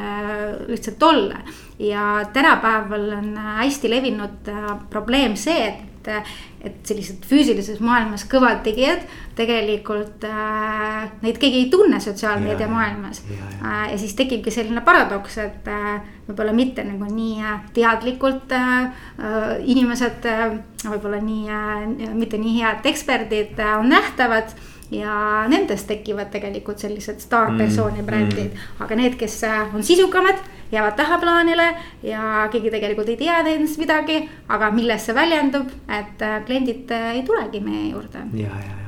lihtsalt 0.69 1.03
olla 1.03 1.41
ja 1.79 2.23
tänapäeval 2.33 3.09
on 3.19 3.33
hästi 3.63 3.91
levinud 3.91 4.53
probleem 4.91 5.37
see, 5.37 5.65
et 5.69 5.92
et, 6.09 6.33
et 6.63 6.79
sellised 6.87 7.27
füüsilises 7.29 7.81
maailmas 7.85 8.25
kõvad 8.31 8.63
tegijad 8.67 9.05
tegelikult 9.39 10.25
äh, 10.29 11.07
neid 11.23 11.39
keegi 11.41 11.65
ei 11.65 11.69
tunne 11.73 12.01
sotsiaalmeedia 12.01 12.69
maailmas. 12.69 13.23
Äh, 13.31 13.93
ja 13.93 13.99
siis 14.01 14.15
tekibki 14.19 14.53
selline 14.53 14.83
paradoks, 14.85 15.39
et 15.43 15.71
äh, 15.71 16.03
võib-olla 16.29 16.53
mitte 16.57 16.85
nagu 16.87 17.09
nii 17.09 17.41
äh, 17.43 17.63
teadlikult 17.77 18.53
äh, 18.57 18.85
äh, 18.85 19.49
inimesed 19.75 20.29
äh,, 20.29 20.59
võib-olla 20.85 21.23
nii 21.23 21.49
äh,, 21.49 22.13
mitte 22.19 22.41
nii 22.41 22.61
head 22.61 22.93
eksperdid 22.93 23.59
äh, 23.61 23.79
on 23.81 23.91
nähtavad 23.93 24.53
ja 24.93 25.45
nendest 25.49 25.87
tekivad 25.89 26.31
tegelikult 26.33 26.83
sellised 26.83 27.23
staarpersooni 27.25 28.03
mm, 28.03 28.07
brändid 28.07 28.51
mm., 28.51 28.83
aga 28.85 28.99
need, 28.99 29.17
kes 29.21 29.39
äh, 29.49 29.75
on 29.75 29.85
sisukamad, 29.85 30.43
jäävad 30.73 30.97
tahaplaanile 30.97 31.69
ja 32.07 32.47
keegi 32.53 32.71
tegelikult 32.75 33.09
ei 33.09 33.17
tea 33.21 33.41
nendest 33.47 33.81
midagi, 33.81 34.21
aga 34.53 34.71
milles 34.75 35.09
see 35.09 35.17
väljendub, 35.17 35.73
et 35.89 36.23
äh, 36.23 36.39
kliendid 36.47 36.93
äh, 36.93 37.11
ei 37.17 37.27
tulegi 37.27 37.61
meie 37.65 37.91
juurde. 37.91 38.27
ja, 38.37 38.53
ja, 38.67 38.77
ja 38.77 38.83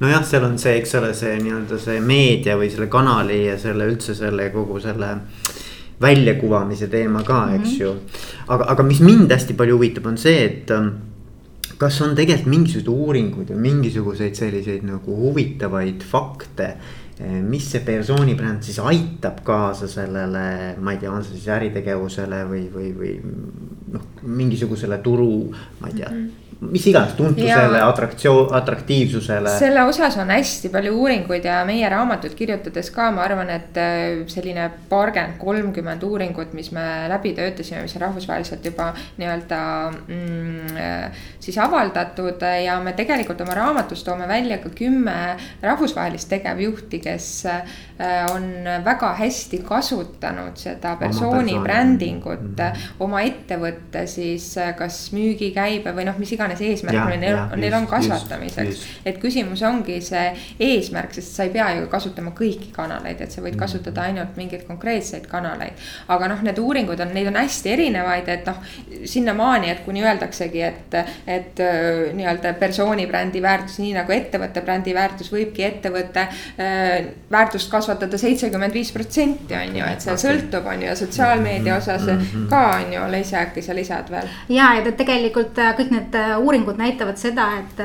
nojah, 0.00 0.24
seal 0.24 0.46
on 0.48 0.58
see, 0.58 0.78
eks 0.80 0.94
ole, 1.00 1.12
see 1.16 1.36
nii-öelda 1.42 1.80
see 1.82 2.00
meedia 2.00 2.56
või 2.56 2.70
selle 2.72 2.88
kanali 2.92 3.44
ja 3.46 3.58
selle 3.60 3.88
üldse 3.90 4.16
selle 4.16 4.48
kogu 4.54 4.80
selle 4.80 5.16
väljakuvamise 6.00 6.86
teema 6.88 7.24
ka, 7.26 7.48
eks 7.58 7.68
mm 7.68 7.74
-hmm. 7.74 7.82
ju. 7.82 7.94
aga, 8.48 8.64
aga 8.72 8.82
mis 8.82 9.00
mind 9.00 9.32
hästi 9.32 9.54
palju 9.54 9.76
huvitab, 9.76 10.06
on 10.06 10.18
see, 10.18 10.44
et 10.44 10.70
ähm, 10.70 10.94
kas 11.78 12.00
on 12.02 12.16
tegelikult 12.18 12.50
mingisuguseid 12.50 12.88
uuringuid 12.92 13.52
või 13.54 13.66
mingisuguseid 13.68 14.38
selliseid 14.38 14.86
nagu 14.86 15.18
huvitavaid 15.22 16.02
fakte. 16.06 16.72
Eh, 17.18 17.38
mis 17.42 17.64
see 17.66 17.82
persooni 17.82 18.36
bränd 18.38 18.62
siis 18.62 18.78
aitab 18.78 19.40
kaasa 19.46 19.88
sellele, 19.90 20.42
ma 20.78 20.94
ei 20.94 21.00
tea, 21.02 21.10
on 21.10 21.24
see 21.26 21.38
siis 21.38 21.48
äritegevusele 21.56 22.44
või, 22.46 22.66
või, 22.70 22.92
või 22.94 23.14
noh, 23.94 24.04
mingisugusele 24.22 25.00
turu, 25.02 25.48
ma 25.80 25.90
ei 25.90 25.98
tea 25.98 26.12
mm. 26.12 26.20
-hmm 26.20 26.44
mis 26.60 26.86
iganes 26.90 27.12
tuntusele, 27.14 27.80
atraktsioon, 27.82 28.54
atraktiivsusele. 28.54 29.50
selle 29.58 29.82
osas 29.86 30.16
on 30.18 30.30
hästi 30.34 30.70
palju 30.74 30.94
uuringuid 30.98 31.44
ja 31.46 31.60
meie 31.66 31.88
raamatut 31.88 32.34
kirjutades 32.38 32.90
ka 32.94 33.10
ma 33.14 33.22
arvan, 33.28 33.50
et 33.54 33.78
äh, 33.78 34.24
selline 34.30 34.66
paarkümmend, 34.90 35.38
kolmkümmend 35.38 36.02
uuringut, 36.02 36.52
mis 36.58 36.72
me 36.74 36.82
läbi 37.12 37.32
töötasime, 37.38 37.84
mis 37.86 37.94
on 37.96 38.02
rahvusvaheliselt 38.08 38.66
juba 38.66 38.90
nii-öelda 39.20 39.60
mm, 39.92 41.22
siis 41.48 41.58
avaldatud 41.64 42.42
ja 42.64 42.76
me 42.84 42.92
tegelikult 42.92 43.40
oma 43.40 43.56
raamatus 43.56 44.04
toome 44.04 44.28
välja 44.28 44.58
ka 44.60 44.68
kümme 44.76 45.16
rahvusvahelist 45.62 46.28
tegevjuhti, 46.28 47.00
kes 47.00 47.28
äh, 47.46 47.76
on 48.34 48.50
väga 48.84 49.14
hästi 49.18 49.62
kasutanud 49.66 50.56
seda 50.60 50.96
persooni 51.00 51.56
brändingut 51.62 52.40
mm 52.40 52.54
-hmm. 52.58 52.88
oma 53.00 53.22
ettevõtte 53.24 54.06
siis 54.06 54.54
kas 54.78 55.00
müügikäibe 55.12 55.94
või 55.96 56.04
noh, 56.04 56.18
mis 56.18 56.32
iganes 56.32 56.60
eesmärk 56.60 57.18
neil 57.20 57.38
on, 57.38 57.60
neil 57.60 57.74
on 57.74 57.86
kasvatamiseks. 57.86 58.86
et 59.06 59.18
küsimus 59.18 59.62
ongi 59.62 60.00
see 60.00 60.32
eesmärk, 60.60 61.14
sest 61.14 61.34
sa 61.34 61.46
ei 61.46 61.50
pea 61.50 61.70
ju 61.78 61.86
kasutama 61.86 62.30
kõiki 62.36 62.72
kanaleid, 62.72 63.20
et 63.20 63.32
sa 63.32 63.42
võid 63.42 63.54
mm. 63.54 63.58
kasutada 63.58 64.02
ainult 64.02 64.36
mingeid 64.36 64.66
konkreetseid 64.66 65.26
kanaleid. 65.26 65.72
aga 66.08 66.28
noh, 66.28 66.42
need 66.42 66.58
uuringud 66.58 67.00
on, 67.00 67.14
neid 67.14 67.26
on 67.26 67.40
hästi 67.40 67.72
erinevaid, 67.72 68.28
et 68.28 68.46
noh, 68.46 68.62
sinnamaani, 69.04 69.70
et 69.70 69.84
kuni 69.84 70.04
öeldaksegi, 70.04 70.62
et, 70.62 70.94
et 71.26 71.37
äh, 71.62 72.14
nii-öelda 72.16 72.52
persooni 72.58 73.06
brändi 73.06 73.42
väärtus, 73.42 73.78
nii 73.82 73.94
nagu 73.96 74.14
ettevõtte 74.14 74.62
brändi 74.64 74.94
väärtus 74.96 75.30
võibki 75.32 75.66
ettevõtte 75.66 76.26
äh, 76.26 77.08
väärtust 77.30 77.70
kasvatada 77.72 78.18
seitsekümmend 78.18 78.74
viis 78.74 78.92
protsenti 78.94 79.56
on 79.58 79.76
ju, 79.80 79.86
et 79.88 80.04
see 80.04 80.16
sõltub, 80.24 80.66
on 80.68 80.84
ju, 80.86 80.96
sotsiaalmeedia 81.02 81.76
osas 81.78 82.06
mm-hmm. 82.06 82.48
ka 82.52 82.62
on 82.78 82.94
ju, 82.96 83.06
Leisi 83.12 83.36
äkki 83.38 83.64
sa 83.64 83.76
lisad 83.76 84.10
veel? 84.12 84.28
ja, 84.52 84.70
et 84.80 84.90
tegelikult 84.98 85.58
äh, 85.62 85.74
kõik 85.78 85.94
need 85.94 86.18
uuringud 86.44 86.80
näitavad 86.80 87.20
seda, 87.20 87.48
et, 87.62 87.82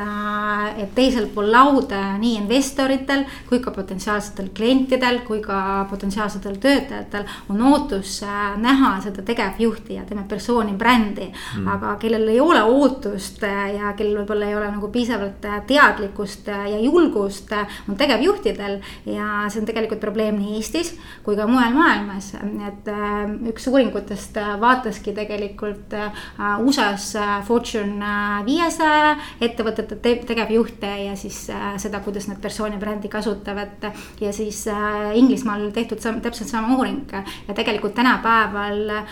et 0.83 0.95
teisel 0.95 1.29
pool 1.33 1.51
lauda 1.53 2.15
nii 2.21 2.37
investoritel 2.41 3.25
kui 3.49 3.61
ka 3.63 3.73
potentsiaalsetel 3.75 4.51
klientidel 4.55 5.21
kui 5.27 5.41
ka 5.43 5.85
potentsiaalsetel 5.89 6.57
töötajatel 6.63 7.25
on 7.49 7.61
ootus 7.71 8.21
äh, 8.23 8.57
näha 8.57 8.95
seda 9.03 9.21
tegevjuhti 9.25 9.97
ja 9.97 10.05
tema 10.07 10.23
persooni 10.29 10.73
brändi 10.77 11.27
mm.. 11.29 11.67
aga 11.75 11.95
kellel 12.01 12.27
ei 12.27 12.39
ole 12.39 12.63
ootust 12.63 13.42
ja 13.47 13.93
kellel 13.97 14.21
võib-olla 14.21 14.49
ei 14.49 14.57
ole 14.57 14.69
nagu 14.71 14.89
piisavalt 14.93 15.47
teadlikkust 15.67 16.47
ja 16.47 16.79
julgust, 16.79 17.51
on 17.89 17.97
tegevjuhtidel. 17.99 18.79
ja 19.05 19.45
see 19.49 19.61
on 19.61 19.69
tegelikult 19.69 20.01
probleem 20.03 20.39
nii 20.39 20.57
Eestis 20.59 20.93
kui 21.23 21.35
ka 21.35 21.47
mujal 21.47 21.73
maailmas, 21.75 22.33
et 22.67 22.89
üks 23.49 23.67
uuringutest 23.71 24.37
vaataski 24.61 25.13
tegelikult 25.15 25.95
USA-s 26.63 27.17
Fortune 27.47 28.13
viiesaja 28.45 29.15
ettevõtete 29.43 29.97
tegevjuhte 30.27 30.91
ja 31.05 31.15
siis 31.19 31.47
äh, 31.53 31.73
seda, 31.81 32.01
kuidas 32.03 32.27
nad 32.29 32.41
persooni 32.41 32.77
brändi 32.77 33.09
kasutavad. 33.09 33.89
ja 34.21 34.33
siis 34.33 34.67
äh, 34.67 35.17
Inglismaal 35.17 35.69
tehtud 35.71 35.99
sam, 35.99 36.21
täpselt 36.21 36.49
sama 36.49 36.75
uuring 36.77 37.11
ja 37.47 37.53
tegelikult 37.53 37.95
tänapäeval 37.95 38.89
äh, 38.89 39.03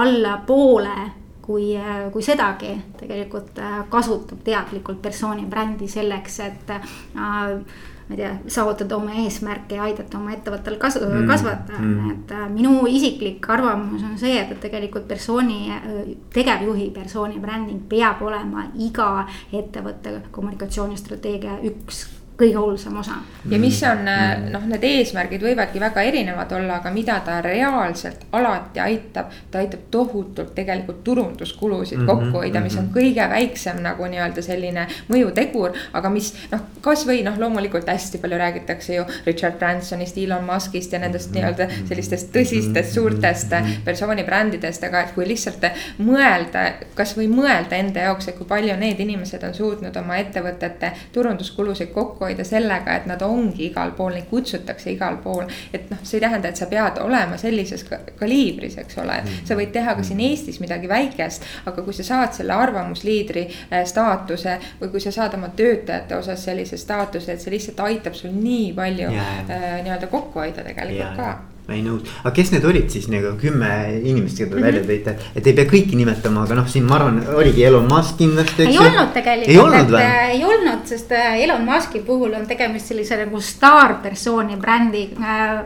alla 0.00 0.40
poole 0.46 1.25
kui, 1.46 1.74
kui 2.12 2.22
sedagi 2.22 2.72
tegelikult 2.98 3.60
kasutab 3.90 4.40
teadlikult 4.46 5.02
persooni 5.02 5.46
brändi 5.46 5.88
selleks, 5.88 6.40
et 6.46 6.72
äh, 6.74 6.96
ma 7.14 8.14
ei 8.14 8.16
tea, 8.16 8.32
saavutada 8.46 8.96
oma 8.96 9.14
eesmärke 9.22 9.78
ja 9.78 9.86
aidata 9.86 10.18
oma 10.18 10.34
ettevõttel 10.34 10.76
kas- 10.78 10.98
mm., 11.00 11.26
kasvada 11.26 11.78
mm., 11.78 12.10
et 12.12 12.34
äh, 12.34 12.44
minu 12.52 12.86
isiklik 12.86 13.48
arvamus 13.50 14.04
on 14.06 14.14
see, 14.18 14.36
et, 14.38 14.52
tegelikult 14.62 15.08
persooni, 15.10 15.58
äh, 15.74 16.12
tegevjuhi 16.34 16.90
persooni 16.94 17.42
bränding 17.42 17.82
peab 17.90 18.22
olema 18.22 18.68
iga 18.78 19.26
ettevõtte 19.52 20.20
kommunikatsioonistrateegia 20.30 21.58
üks 21.66 22.04
kõige 22.38 22.58
olulisem 22.58 22.96
osa. 22.96 23.12
ja 23.50 23.58
mis 23.58 23.82
on 23.82 23.98
mm. 24.04 24.50
noh, 24.52 24.64
need 24.68 24.82
eesmärgid 24.84 25.42
võivadki 25.42 25.80
väga 25.80 26.02
erinevad 26.04 26.52
olla, 26.52 26.80
aga 26.80 26.90
mida 26.92 27.16
ta 27.24 27.38
reaalselt 27.40 28.26
alati 28.36 28.80
aitab. 28.80 29.32
ta 29.50 29.58
aitab 29.58 29.86
tohutult 29.90 30.54
tegelikult 30.54 31.04
turunduskulusid 31.04 31.98
mm 31.98 32.08
-hmm, 32.08 32.24
kokku 32.24 32.38
hoida, 32.38 32.60
mis 32.60 32.76
on 32.76 32.84
mhm. 32.84 32.92
kõige 32.98 33.28
väiksem 33.30 33.80
nagu 33.82 34.06
nii-öelda 34.06 34.42
selline 34.42 34.86
mõjutegur. 35.08 35.72
aga 35.92 36.10
mis 36.10 36.34
noh, 36.50 36.60
kasvõi 36.80 37.22
noh, 37.24 37.38
loomulikult 37.38 37.88
hästi 37.88 38.18
palju 38.18 38.38
räägitakse 38.38 38.94
ju 38.94 39.04
Richard 39.26 39.58
Bransonist, 39.58 40.18
Elon 40.18 40.44
Muskist 40.44 40.92
ja 40.92 40.98
nendest 40.98 41.30
mhm. 41.30 41.38
nii-öelda 41.38 41.68
sellistest 41.88 42.32
tõsistest 42.36 42.92
suurtest 42.92 43.50
mhm. 43.50 43.82
persoonibrändidest, 43.84 44.84
aga 44.84 45.00
et 45.00 45.14
kui 45.14 45.28
lihtsalt 45.28 45.64
mõelda, 45.98 46.72
kasvõi 46.94 47.28
mõelda 47.28 47.76
enda 47.76 48.00
jaoks, 48.00 48.28
et 48.28 48.36
kui 48.36 48.46
palju 48.46 48.76
need 48.76 49.00
inimesed 49.00 49.42
on 49.42 49.54
suutnud 49.54 49.96
oma 49.96 50.16
ettevõtete 50.16 50.92
turunduskulusid 51.12 51.92
kokku 51.92 52.25
hoida 52.26 52.44
sellega, 52.46 52.96
et 52.96 53.06
nad 53.10 53.22
ongi 53.22 53.66
igal 53.70 53.92
pool, 53.96 54.14
neid 54.16 54.28
kutsutakse 54.30 54.92
igal 54.92 55.18
pool. 55.24 55.46
et 55.72 55.90
noh, 55.90 56.02
see 56.02 56.18
ei 56.18 56.26
tähenda, 56.26 56.48
et 56.48 56.60
sa 56.60 56.68
pead 56.70 57.00
olema 57.02 57.38
sellises 57.40 57.84
kaliibris, 58.18 58.78
eks 58.82 58.98
ole, 59.02 59.20
sa 59.44 59.58
võid 59.58 59.72
teha 59.74 59.96
ka 59.96 60.04
siin 60.06 60.20
Eestis 60.26 60.60
midagi 60.60 60.88
väikest. 60.90 61.46
aga 61.66 61.82
kui 61.82 61.96
sa 61.96 62.06
saad 62.06 62.36
selle 62.36 62.54
arvamusliidri 62.54 63.46
äh, 63.48 63.84
staatuse 63.88 64.58
või 64.80 64.92
kui 64.94 65.02
sa 65.02 65.14
saad 65.14 65.34
oma 65.38 65.52
töötajate 65.56 66.16
osas 66.16 66.44
sellise 66.44 66.78
staatuse, 66.80 67.32
et 67.32 67.42
see 67.42 67.54
lihtsalt 67.54 67.84
aitab 67.88 68.14
sul 68.14 68.34
nii 68.34 68.72
palju 68.76 69.10
yeah. 69.10 69.44
äh, 69.50 69.68
nii-öelda 69.82 70.10
kokku 70.12 70.42
hoida 70.42 70.64
tegelikult 70.66 71.16
yeah. 71.16 71.16
ka 71.16 71.55
ma 71.66 71.74
ei 71.74 71.82
nõus, 71.82 72.06
aga 72.22 72.30
kes 72.34 72.52
need 72.54 72.64
olid 72.68 72.92
siis 72.94 73.08
nagu 73.10 73.32
kümme 73.40 73.68
inimest, 73.98 74.38
keda 74.38 74.52
te 74.52 74.54
mm 74.54 74.60
-hmm. 74.60 74.66
välja 74.66 74.82
tõite, 74.86 75.14
et 75.34 75.46
ei 75.50 75.54
pea 75.56 75.66
kõiki 75.66 75.96
nimetama, 75.98 76.44
aga 76.46 76.54
noh, 76.60 76.68
siin 76.70 76.84
ma 76.86 76.94
arvan, 76.94 77.18
oligi 77.34 77.64
Elon 77.66 77.88
Musk 77.90 78.18
kindlasti. 78.20 78.62
ei 78.62 78.78
olnud 78.78 79.10
tegelikult, 79.12 79.50
ei 79.50 79.58
olnud, 79.58 79.94
et, 79.98 80.04
äh, 80.04 80.30
ei 80.36 80.44
olnud, 80.44 80.84
sest 80.86 81.12
äh, 81.12 81.40
Elon 81.42 81.64
Muski 81.66 82.04
puhul 82.06 82.36
on 82.38 82.46
tegemist 82.46 82.86
sellise 82.86 83.18
nagu 83.18 83.40
staarpersooni 83.40 84.56
brändi 84.56 85.10
äh,. 85.18 85.64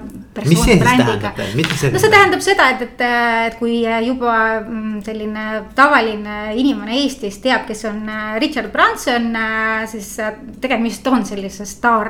mis 0.49 0.63
see 0.65 0.79
siis 0.79 0.85
tähendab, 0.85 1.37
mida 1.55 1.77
see? 1.77 1.93
no 1.93 1.99
see 1.99 2.11
tähendab 2.11 2.41
seda, 2.41 2.71
et, 2.71 2.83
et, 2.83 3.05
äh, 3.05 3.47
et 3.51 3.59
kui 3.61 3.83
juba 4.07 4.39
mm, 4.61 5.03
selline 5.05 5.47
tavaline 5.75 6.55
inimene 6.57 6.97
Eestis 7.03 7.39
teab, 7.45 7.67
kes 7.69 7.85
on 7.85 8.09
Richard 8.41 8.73
Branson, 8.73 9.37
siis 9.87 10.17
tegemist 10.61 11.07
on 11.07 11.25
sellise 11.27 11.67
staar. 11.67 12.09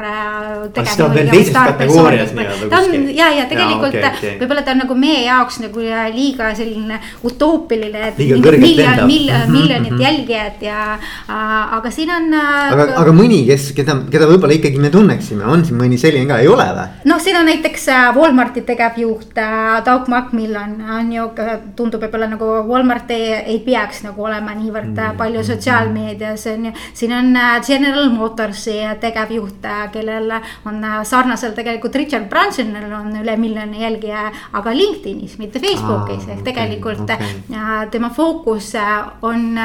ta 0.74 0.86
on 1.04 1.14
veel 1.14 1.28
teises 1.28 1.54
kategoorias 1.54 2.32
nii-öelda 2.38 2.76
kuskil. 2.76 3.10
ja, 3.18 3.34
ja 3.34 3.50
tegelikult 3.50 3.79
tegelikult 3.86 4.18
okay, 4.18 4.34
okay. 4.34 4.40
võib-olla 4.42 4.64
ta 4.66 4.74
on 4.74 4.82
nagu 4.84 4.96
meie 4.98 5.24
jaoks 5.26 5.60
nagu 5.64 5.84
liiga 6.14 6.52
selline 6.58 7.00
utoopiline, 7.26 8.06
et 8.10 8.20
miljon, 8.20 9.06
miljon, 9.06 9.50
miljonit 9.50 9.92
mm 9.92 9.98
jälgijat 10.00 10.62
ja 10.62 10.98
aga 11.28 11.90
siin 11.92 12.10
on. 12.14 12.30
Aga, 12.34 12.86
aga 13.02 13.12
mõni, 13.14 13.42
kes, 13.48 13.70
keda, 13.76 13.98
keda 14.10 14.28
võib-olla 14.30 14.54
ikkagi 14.56 14.80
me 14.80 14.90
tunneksime, 14.92 15.44
on 15.44 15.64
siin 15.66 15.76
mõni 15.78 15.98
selline 16.00 16.28
ka, 16.30 16.38
ei 16.40 16.48
ole 16.48 16.66
või? 16.76 16.86
noh, 17.10 17.20
siin 17.22 17.36
on 17.36 17.48
näiteks 17.50 17.86
Walmarti 18.16 18.62
tegevjuht 18.66 19.36
Doug 19.86 20.08
McMillan 20.08 20.76
on 20.98 21.12
ju, 21.12 21.26
tundub 21.76 22.02
võib-olla 22.04 22.30
nagu 22.30 22.48
Walmart 22.68 23.10
ei, 23.14 23.32
ei 23.54 23.58
peaks 23.64 24.02
nagu 24.06 24.24
olema 24.26 24.54
niivõrd 24.56 24.92
mm 24.94 25.18
palju 25.20 25.42
sotsiaalmeedias 25.44 26.46
on 26.52 26.66
ju. 26.68 26.72
siin 26.94 27.12
on 27.12 27.34
General 27.66 28.08
Motorsi 28.12 28.76
tegevjuht, 29.00 29.66
kellel 29.92 30.32
on 30.68 30.84
sarnaselt 31.04 31.54
tegelikult 31.58 31.96
Richard 31.98 32.28
Bransonil 32.30 32.92
on 32.94 33.14
üle 33.20 33.36
miljoni 33.40 33.69
miljoni 33.70 33.82
jälgija, 33.82 34.32
aga 34.52 34.74
LinkedInis, 34.74 35.38
mitte 35.38 35.60
Facebookis 35.60 36.28
ehk 36.28 36.42
tegelikult 36.44 37.02
okay. 37.10 37.88
tema 37.90 38.10
fookus 38.10 38.72
on 39.22 39.58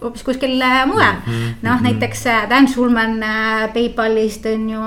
hoopis 0.00 0.22
kuskil 0.22 0.62
mujal 0.86 1.14
mm 1.14 1.32
-hmm.. 1.32 1.54
noh, 1.62 1.74
mhm. 1.74 1.82
näiteks 1.82 2.24
Dan 2.48 2.68
Schulman 2.68 3.20
PayPalist 3.74 4.46
on 4.46 4.70
ju, 4.70 4.80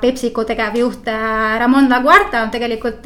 Pepsico 0.00 0.44
tegevjuht 0.44 1.06
Ramon 1.58 1.90
Laguarta 1.90 2.42
on 2.42 2.50
tegelikult 2.50 3.04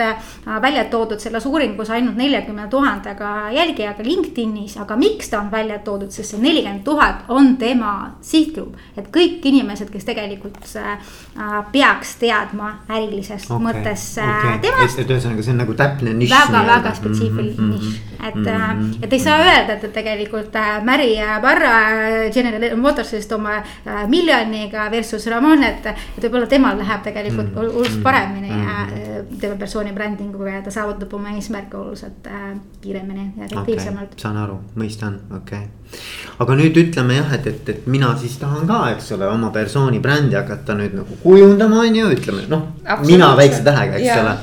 välja 0.63 0.85
toodud 0.85 1.21
selles 1.21 1.47
uuringus 1.47 1.91
ainult 1.91 2.17
neljakümne 2.17 2.69
tuhandega 2.69 3.51
jälgijaga 3.51 4.03
LinkedInis, 4.05 4.77
aga 4.77 4.97
miks 4.97 5.31
ta 5.31 5.41
on 5.41 5.51
välja 5.51 5.79
toodud, 5.79 6.11
sest 6.11 6.31
see 6.31 6.41
nelikümmend 6.41 6.85
tuhat 6.85 7.25
on 7.29 7.57
tema 7.57 8.11
sihtgrupp. 8.21 8.77
et 8.97 9.09
kõik 9.17 9.45
inimesed, 9.45 9.91
kes 9.91 10.05
tegelikult 10.05 10.59
äh, 10.77 10.99
peaks 11.73 12.17
teadma 12.21 12.73
ärilisest 12.89 13.51
okay, 13.51 13.65
mõttes 13.67 14.07
äh, 14.19 14.29
okay. 14.39 14.59
temast. 14.59 14.76
Et 14.85 15.11
ühesõnaga, 15.11 15.45
see 15.45 15.55
on 15.55 15.61
nagu 15.63 15.75
täpne 15.79 16.13
nišš. 16.17 16.35
väga, 16.35 16.63
väga 16.69 16.93
spetsiifiline 16.99 17.55
mm 17.55 17.71
-hmm, 17.71 17.73
nišš, 17.73 18.01
et 18.29 18.35
mm, 18.35 18.45
-hmm, 18.45 19.05
et 19.05 19.13
ei 19.13 19.21
saa 19.21 19.39
öelda, 19.45 19.77
et, 19.77 19.85
et 19.85 19.93
tegelikult 19.93 20.57
äh, 20.57 20.85
Mary 20.85 21.15
Barra 21.43 21.75
General 22.35 22.77
Motorsist 22.77 23.33
oma 23.33 23.63
miljoniga 24.09 24.91
versus 24.91 25.27
Ramon, 25.27 25.63
et. 25.65 25.87
et 25.87 26.25
võib-olla 26.25 26.47
temal 26.47 26.79
läheb 26.79 27.03
tegelikult 27.03 27.47
mm 27.47 27.55
-hmm, 27.55 27.75
oluliselt 27.77 28.03
paremini 28.03 28.51
mm 28.51 28.67
-hmm. 28.67 29.41
tema 29.41 29.57
persooni 29.57 29.93
brändinguga 29.93 30.51
ja 30.51 30.63
ta 30.63 30.71
saavutab 30.71 31.15
oma 31.15 31.31
eesmärke 31.31 31.77
oluliselt 31.77 32.29
kiiremini 32.81 33.33
ja 33.37 33.45
efektiivsemalt 33.45 34.13
okay,. 34.13 34.23
saan 34.23 34.37
aru, 34.37 34.61
mõistan, 34.77 35.19
okei 35.37 35.59
okay 35.59 35.69
aga 36.43 36.57
nüüd 36.59 36.77
ütleme 36.81 37.21
jah, 37.21 37.33
et, 37.37 37.47
et, 37.51 37.71
et 37.73 37.87
mina 37.91 38.13
siis 38.21 38.37
tahan 38.41 38.67
ka, 38.69 38.83
eks 38.95 39.13
ole, 39.17 39.29
oma 39.31 39.51
persooni 39.55 40.01
brändi 40.03 40.39
hakata 40.39 40.77
nüüd 40.79 40.97
nagu 40.99 41.19
kujundama, 41.23 41.85
on 41.87 41.99
ju, 42.01 42.11
ütleme 42.17 42.47
noh, 42.51 42.69
mina 43.07 43.33
väikse 43.39 43.63
tähega, 43.67 44.01
eks 44.01 44.09
ja. 44.11 44.21
ole. 44.25 44.37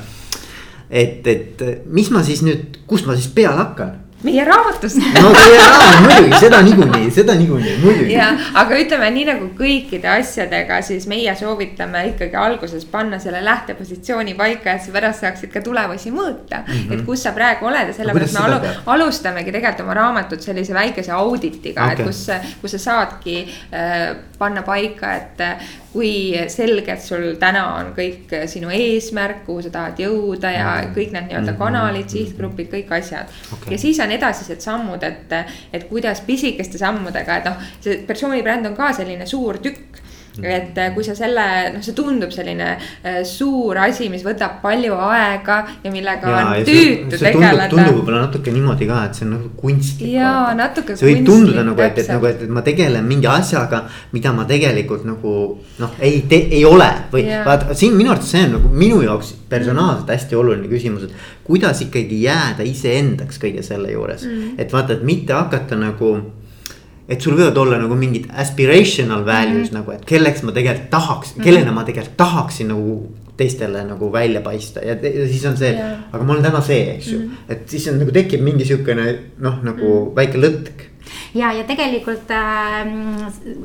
Et, 0.93 1.27
et 1.27 1.67
mis 1.89 2.09
ma 2.13 2.21
siis 2.25 2.43
nüüd, 2.45 2.81
kust 2.87 3.09
ma 3.09 3.17
siis 3.17 3.31
peale 3.33 3.57
hakkan? 3.63 3.99
meie 4.23 4.43
raamatust 4.47 4.99
no 5.01 5.31
teie 5.35 5.57
raamat 5.59 5.97
muidugi, 6.05 6.37
seda 6.39 6.59
niikuinii, 6.63 7.09
seda 7.11 7.35
niikuinii, 7.35 7.73
muidugi. 7.81 8.13
ja, 8.13 8.29
aga 8.59 8.77
ütleme 8.79 9.09
nii 9.17 9.25
nagu 9.27 9.49
kõikide 9.57 10.07
asjadega, 10.13 10.79
siis 10.85 11.07
meie 11.11 11.33
soovitame 11.39 12.05
ikkagi 12.13 12.39
alguses 12.39 12.85
panna 12.91 13.19
selle 13.23 13.43
lähtepositsiooni 13.43 14.37
paika, 14.39 14.77
et 14.77 14.85
sa 14.85 14.95
pärast 14.95 15.25
saaksid 15.25 15.51
ka 15.53 15.63
tulemusi 15.65 16.13
mõõta 16.15 16.63
mm. 16.63 16.71
-hmm. 16.71 16.95
et 16.95 17.05
kus 17.07 17.27
sa 17.27 17.35
praegu 17.35 17.67
oled 17.67 17.91
ja 17.91 17.97
sellepärast 17.99 18.39
no, 18.39 18.47
me 18.47 18.55
alu, 18.55 18.73
alustamegi 18.95 19.51
tegelikult 19.51 19.83
oma 19.83 19.99
raamatut 19.99 20.41
sellise 20.41 20.73
väikese 20.73 21.11
auditiga 21.11 21.89
okay., 21.91 21.99
et 21.99 22.07
kus, 22.07 22.25
kus 22.61 22.77
sa 22.77 22.83
saadki 22.87 23.41
äh, 23.43 24.15
panna 24.39 24.63
paika, 24.63 25.15
et 25.19 25.47
kui 25.93 26.33
selgelt 26.49 27.03
sul 27.05 27.35
täna 27.41 27.63
on 27.77 27.91
kõik 27.97 28.31
sinu 28.49 28.71
eesmärk, 28.73 29.43
kuhu 29.45 29.61
sa 29.65 29.73
tahad 29.73 30.01
jõuda 30.01 30.53
ja 30.53 30.69
mm. 30.81 30.93
kõik 30.95 31.13
need 31.13 31.29
nii-öelda 31.29 31.53
mm-hmm. 31.53 31.61
kanalid, 31.61 32.09
sihtgrupid, 32.09 32.71
kõik 32.71 32.95
asjad 32.97 33.29
okay.. 33.53 33.75
ja 33.75 33.81
siis 33.81 34.01
on 34.03 34.13
edasised 34.15 34.63
sammud, 34.65 35.05
et, 35.05 35.35
et 35.73 35.85
kuidas 35.89 36.23
pisikeste 36.25 36.81
sammudega, 36.81 37.37
et 37.37 37.51
noh, 37.51 37.69
see 37.83 38.01
persoonibränd 38.07 38.71
on 38.71 38.77
ka 38.79 38.89
selline 38.97 39.29
suur 39.29 39.61
tükk 39.63 40.01
et 40.41 40.77
äh, 40.81 40.89
kui 40.95 41.05
sa 41.05 41.13
selle, 41.17 41.43
noh, 41.75 41.83
see 41.85 41.93
tundub 41.97 42.31
selline 42.33 42.69
äh, 42.73 43.19
suur 43.27 43.77
asi, 43.83 44.07
mis 44.09 44.23
võtab 44.25 44.57
palju 44.63 44.95
aega 44.97 45.59
ja 45.83 45.91
millega 45.93 46.31
ja, 46.33 46.41
on 46.47 46.65
tüütu 46.67 47.19
tegeleda. 47.19 47.67
tundub 47.71 47.99
võib-olla 47.99 48.23
natuke 48.25 48.53
niimoodi 48.55 48.87
ka, 48.89 49.03
et 49.09 49.19
see 49.19 49.27
on 49.27 49.35
nagu 49.35 49.51
kunstlik. 49.59 50.15
jaa, 50.15 50.55
natuke. 50.57 50.97
see 50.97 51.09
võib 51.11 51.27
tunduda 51.29 51.65
nagu, 51.67 51.85
et, 51.85 52.01
et 52.01 52.11
nagu, 52.15 52.29
et, 52.31 52.43
et 52.47 52.53
ma 52.57 52.65
tegelen 52.65 53.05
mingi 53.07 53.29
asjaga, 53.29 53.83
mida 54.15 54.33
ma 54.33 54.47
tegelikult 54.49 55.05
nagu 55.07 55.37
noh, 55.83 55.95
ei 56.01 56.23
tee, 56.29 56.47
ei 56.57 56.65
ole 56.65 56.89
või 57.13 57.27
vaata 57.45 57.77
siin 57.77 57.97
minu 57.97 58.13
arvates 58.13 58.33
see 58.33 58.45
on 58.47 58.57
nagu 58.57 58.73
minu 58.73 59.01
jaoks 59.05 59.35
personaalselt 59.53 60.09
hästi 60.09 60.37
oluline 60.39 60.69
küsimus, 60.71 61.07
et 61.07 61.45
kuidas 61.45 61.83
ikkagi 61.85 62.23
jääda 62.23 62.65
iseendaks 62.65 63.41
kõige 63.41 63.65
selle 63.65 63.91
juures 63.93 64.25
mm., 64.25 64.55
et 64.61 64.73
vaata, 64.73 64.97
et 64.97 65.05
mitte 65.05 65.35
hakata 65.37 65.77
nagu 65.77 66.15
et 67.07 67.21
sul 67.21 67.35
võivad 67.35 67.57
olla 67.59 67.77
nagu 67.81 67.95
mingid 67.99 68.29
aspirational 68.43 69.25
values 69.25 69.57
mm 69.57 69.63
-hmm. 69.63 69.79
nagu, 69.79 69.91
et 69.91 70.05
kelleks 70.05 70.43
ma 70.43 70.51
tegelikult 70.51 70.89
tahaks 70.89 71.33
mm, 71.33 71.39
-hmm. 71.39 71.43
kellena 71.43 71.71
ma 71.71 71.83
tegelikult 71.83 72.17
tahaksin 72.17 72.67
nagu 72.67 73.11
teistele 73.37 73.83
nagu 73.83 74.11
välja 74.13 74.41
paista 74.41 74.79
ja, 74.79 74.93
ja 74.93 75.27
siis 75.27 75.45
on 75.45 75.57
see 75.57 75.71
yeah., 75.73 75.99
aga 76.11 76.23
ma 76.23 76.33
olen 76.33 76.43
täna 76.43 76.61
see, 76.61 76.95
eks 76.95 77.07
ju 77.11 77.19
mm. 77.19 77.25
-hmm. 77.25 77.51
et 77.51 77.69
siis 77.69 77.87
on 77.87 77.99
nagu 77.99 78.11
tekib 78.11 78.41
mingi 78.41 78.65
sihukene 78.65 79.05
noh, 79.37 79.63
nagu 79.63 79.87
mm 79.87 80.09
-hmm. 80.09 80.15
väike 80.15 80.37
lõtk 80.37 80.89
ja, 81.33 81.51
ja 81.53 81.63
tegelikult 81.67 82.31
äh, 82.31 82.81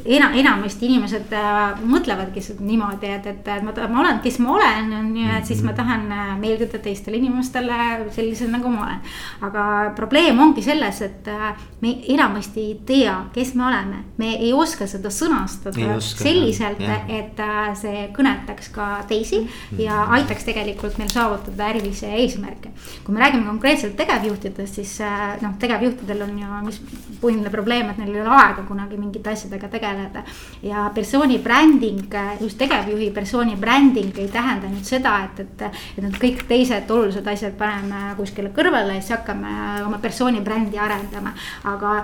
ena, 0.04 0.30
enamasti 0.34 0.88
inimesed 0.88 1.32
äh, 1.36 1.80
mõtlevadki 1.84 2.42
niimoodi, 2.60 3.10
et, 3.18 3.26
et 3.26 3.50
ma, 3.64 3.74
ma 3.88 4.02
olen, 4.02 4.20
kes 4.24 4.38
ma 4.42 4.54
olen, 4.56 4.92
on 4.98 5.10
ju, 5.16 5.26
et 5.38 5.48
siis 5.48 5.60
ma 5.66 5.74
tahan 5.76 6.06
äh, 6.12 6.32
meeldida 6.40 6.80
teistele 6.82 7.20
inimestele 7.20 8.08
sellisena, 8.14 8.56
nagu 8.56 8.72
ma 8.72 8.86
olen. 8.86 9.02
aga 9.48 9.64
probleem 9.96 10.40
ongi 10.40 10.64
selles, 10.64 11.02
et 11.04 11.28
äh, 11.28 11.66
me 11.82 11.94
enamasti 12.14 12.64
ei 12.70 12.74
tea, 12.88 13.16
kes 13.34 13.54
me 13.58 13.66
oleme, 13.68 14.02
me 14.20 14.34
ei 14.38 14.52
oska 14.56 14.88
seda 14.90 15.12
sõnastada 15.12 15.96
oska, 15.96 16.24
selliselt, 16.24 16.82
et 17.08 17.42
äh, 17.44 17.60
see 17.78 18.06
kõnetaks 18.16 18.72
ka 18.74 18.88
teisi 19.08 19.42
mm 19.42 19.46
-hmm. 19.48 19.82
ja 19.84 20.04
aitaks 20.18 20.48
tegelikult 20.48 20.98
meil 20.98 21.12
saavutada 21.12 21.68
ärilisi 21.68 22.06
eesmärke. 22.06 22.70
kui 23.04 23.14
me 23.14 23.20
räägime 23.20 23.46
konkreetselt 23.46 23.96
tegevjuhtidest, 23.96 24.74
siis 24.74 25.00
äh, 25.00 25.36
noh, 25.42 25.54
tegevjuhtidel 25.58 26.22
on 26.22 26.38
ju, 26.38 26.46
mis 26.64 26.80
põhiline 27.20 27.50
probleem, 27.58 27.90
et 27.90 27.98
neil 28.00 28.14
ei 28.14 28.22
ole 28.22 28.34
aega 28.38 28.64
kunagi 28.68 28.98
mingite 29.00 29.32
asjadega 29.34 29.68
tegeleda. 29.72 30.22
ja 30.62 30.88
persooni 30.94 31.38
bränding, 31.42 32.14
just 32.40 32.58
tegevjuhi 32.58 33.10
persooni 33.14 33.56
bränding 33.56 34.18
ei 34.18 34.28
tähenda 34.32 34.70
nüüd 34.70 34.86
seda, 34.86 35.14
et, 35.26 35.40
et, 35.44 35.66
et 35.96 36.02
need 36.04 36.18
kõik 36.22 36.44
teised 36.48 36.90
olulised 36.90 37.26
asjad 37.26 37.56
paneme 37.58 38.14
kuskile 38.18 38.52
kõrvale 38.54 38.98
ja 38.98 39.02
siis 39.02 39.16
hakkame 39.16 39.52
oma 39.86 40.00
persooni 40.02 40.42
brändi 40.44 40.78
arendama. 40.78 41.34
aga 41.68 41.94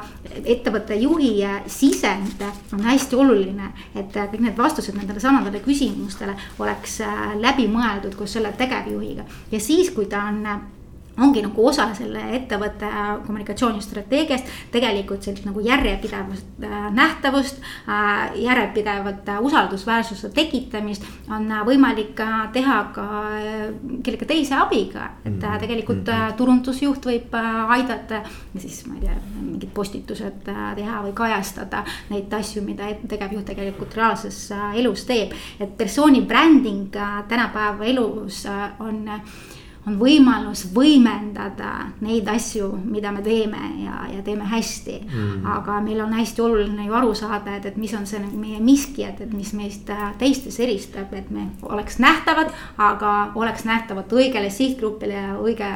ettevõtte 0.45 0.99
juhi 0.99 1.35
sisend 1.71 2.43
on 2.75 2.85
hästi 2.85 3.17
oluline, 3.17 3.73
et 3.95 4.15
kõik 4.15 4.41
need 4.41 4.59
vastused 4.59 4.97
nendele 4.99 5.21
samadele 5.21 5.63
küsimustele 5.65 6.35
oleks 6.59 7.01
läbi 7.41 7.69
mõeldud 7.71 8.17
koos 8.19 8.37
selle 8.37 8.53
tegevjuhiga 8.59 9.27
ja 9.53 9.61
siis, 9.61 9.91
kui 9.95 10.07
ta 10.11 10.27
on 10.31 10.43
ongi 11.21 11.43
nagu 11.45 11.67
osa 11.69 11.87
selle 11.95 12.23
ettevõtte 12.37 12.89
kommunikatsioonistrateegiast 13.27 14.49
tegelikult 14.75 15.23
sellist 15.23 15.47
nagu 15.47 15.63
järjepidevust, 15.63 16.49
äh, 16.65 16.89
nähtavust, 16.95 17.61
äh, 17.89 18.35
järjepidevat 18.43 19.31
usaldusväärsuse 19.41 20.31
tekitamist 20.35 21.07
on 21.31 21.47
võimalik 21.67 22.19
teha 22.53 22.79
ka 22.95 23.07
äh, 23.39 23.63
kellegi 24.03 24.27
teise 24.27 24.59
abiga. 24.59 25.11
et 25.25 25.33
mhm. 25.33 25.59
tegelikult 25.61 26.09
mhm. 26.09 26.37
turundusjuht 26.37 27.07
võib 27.07 27.35
aidata 27.69 28.23
siis 28.59 28.85
ma 28.87 28.95
ei 28.99 29.07
tea, 29.07 29.17
mingid 29.41 29.71
postitused 29.75 30.43
teha 30.45 31.03
või 31.05 31.13
kajastada 31.15 31.85
neid 32.11 32.33
asju, 32.33 32.63
mida 32.63 32.91
tegevjuht 33.09 33.45
tegelikult 33.45 33.95
reaalses 33.95 34.51
elus 34.75 35.05
teeb. 35.05 35.33
et 35.61 35.77
persooni 35.77 36.23
bränding 36.23 36.95
tänapäeva 37.29 37.85
elus 37.85 38.45
on 38.81 39.05
on 39.87 39.99
võimalus 40.01 40.65
võimendada 40.75 41.91
neid 42.05 42.29
asju, 42.31 42.71
mida 42.89 43.13
me 43.13 43.23
teeme 43.25 43.61
ja, 43.85 44.05
ja 44.13 44.23
teeme 44.25 44.47
hästi. 44.49 44.99
Mm.. 45.05 45.47
aga 45.55 45.79
meil 45.85 46.01
on 46.05 46.15
hästi 46.17 46.45
oluline 46.45 46.87
ju 46.87 46.97
aru 46.97 47.15
saada, 47.19 47.57
et, 47.59 47.67
et 47.69 47.77
mis 47.81 47.93
on 47.97 48.07
see 48.09 48.23
nagu 48.23 48.39
meie 48.41 48.61
miski, 48.65 49.05
et, 49.05 49.21
et 49.21 49.33
mis 49.37 49.53
meist 49.57 49.91
äh, 49.93 50.07
teistes 50.21 50.59
eristab, 50.65 51.13
et 51.15 51.31
me 51.35 51.49
oleks 51.63 51.99
nähtavad, 52.03 52.53
aga 52.79 53.15
oleks 53.35 53.67
nähtavad 53.69 54.13
õigele 54.13 54.51
sihtgrupile 54.53 55.21
ja 55.21 55.35
õige 55.41 55.71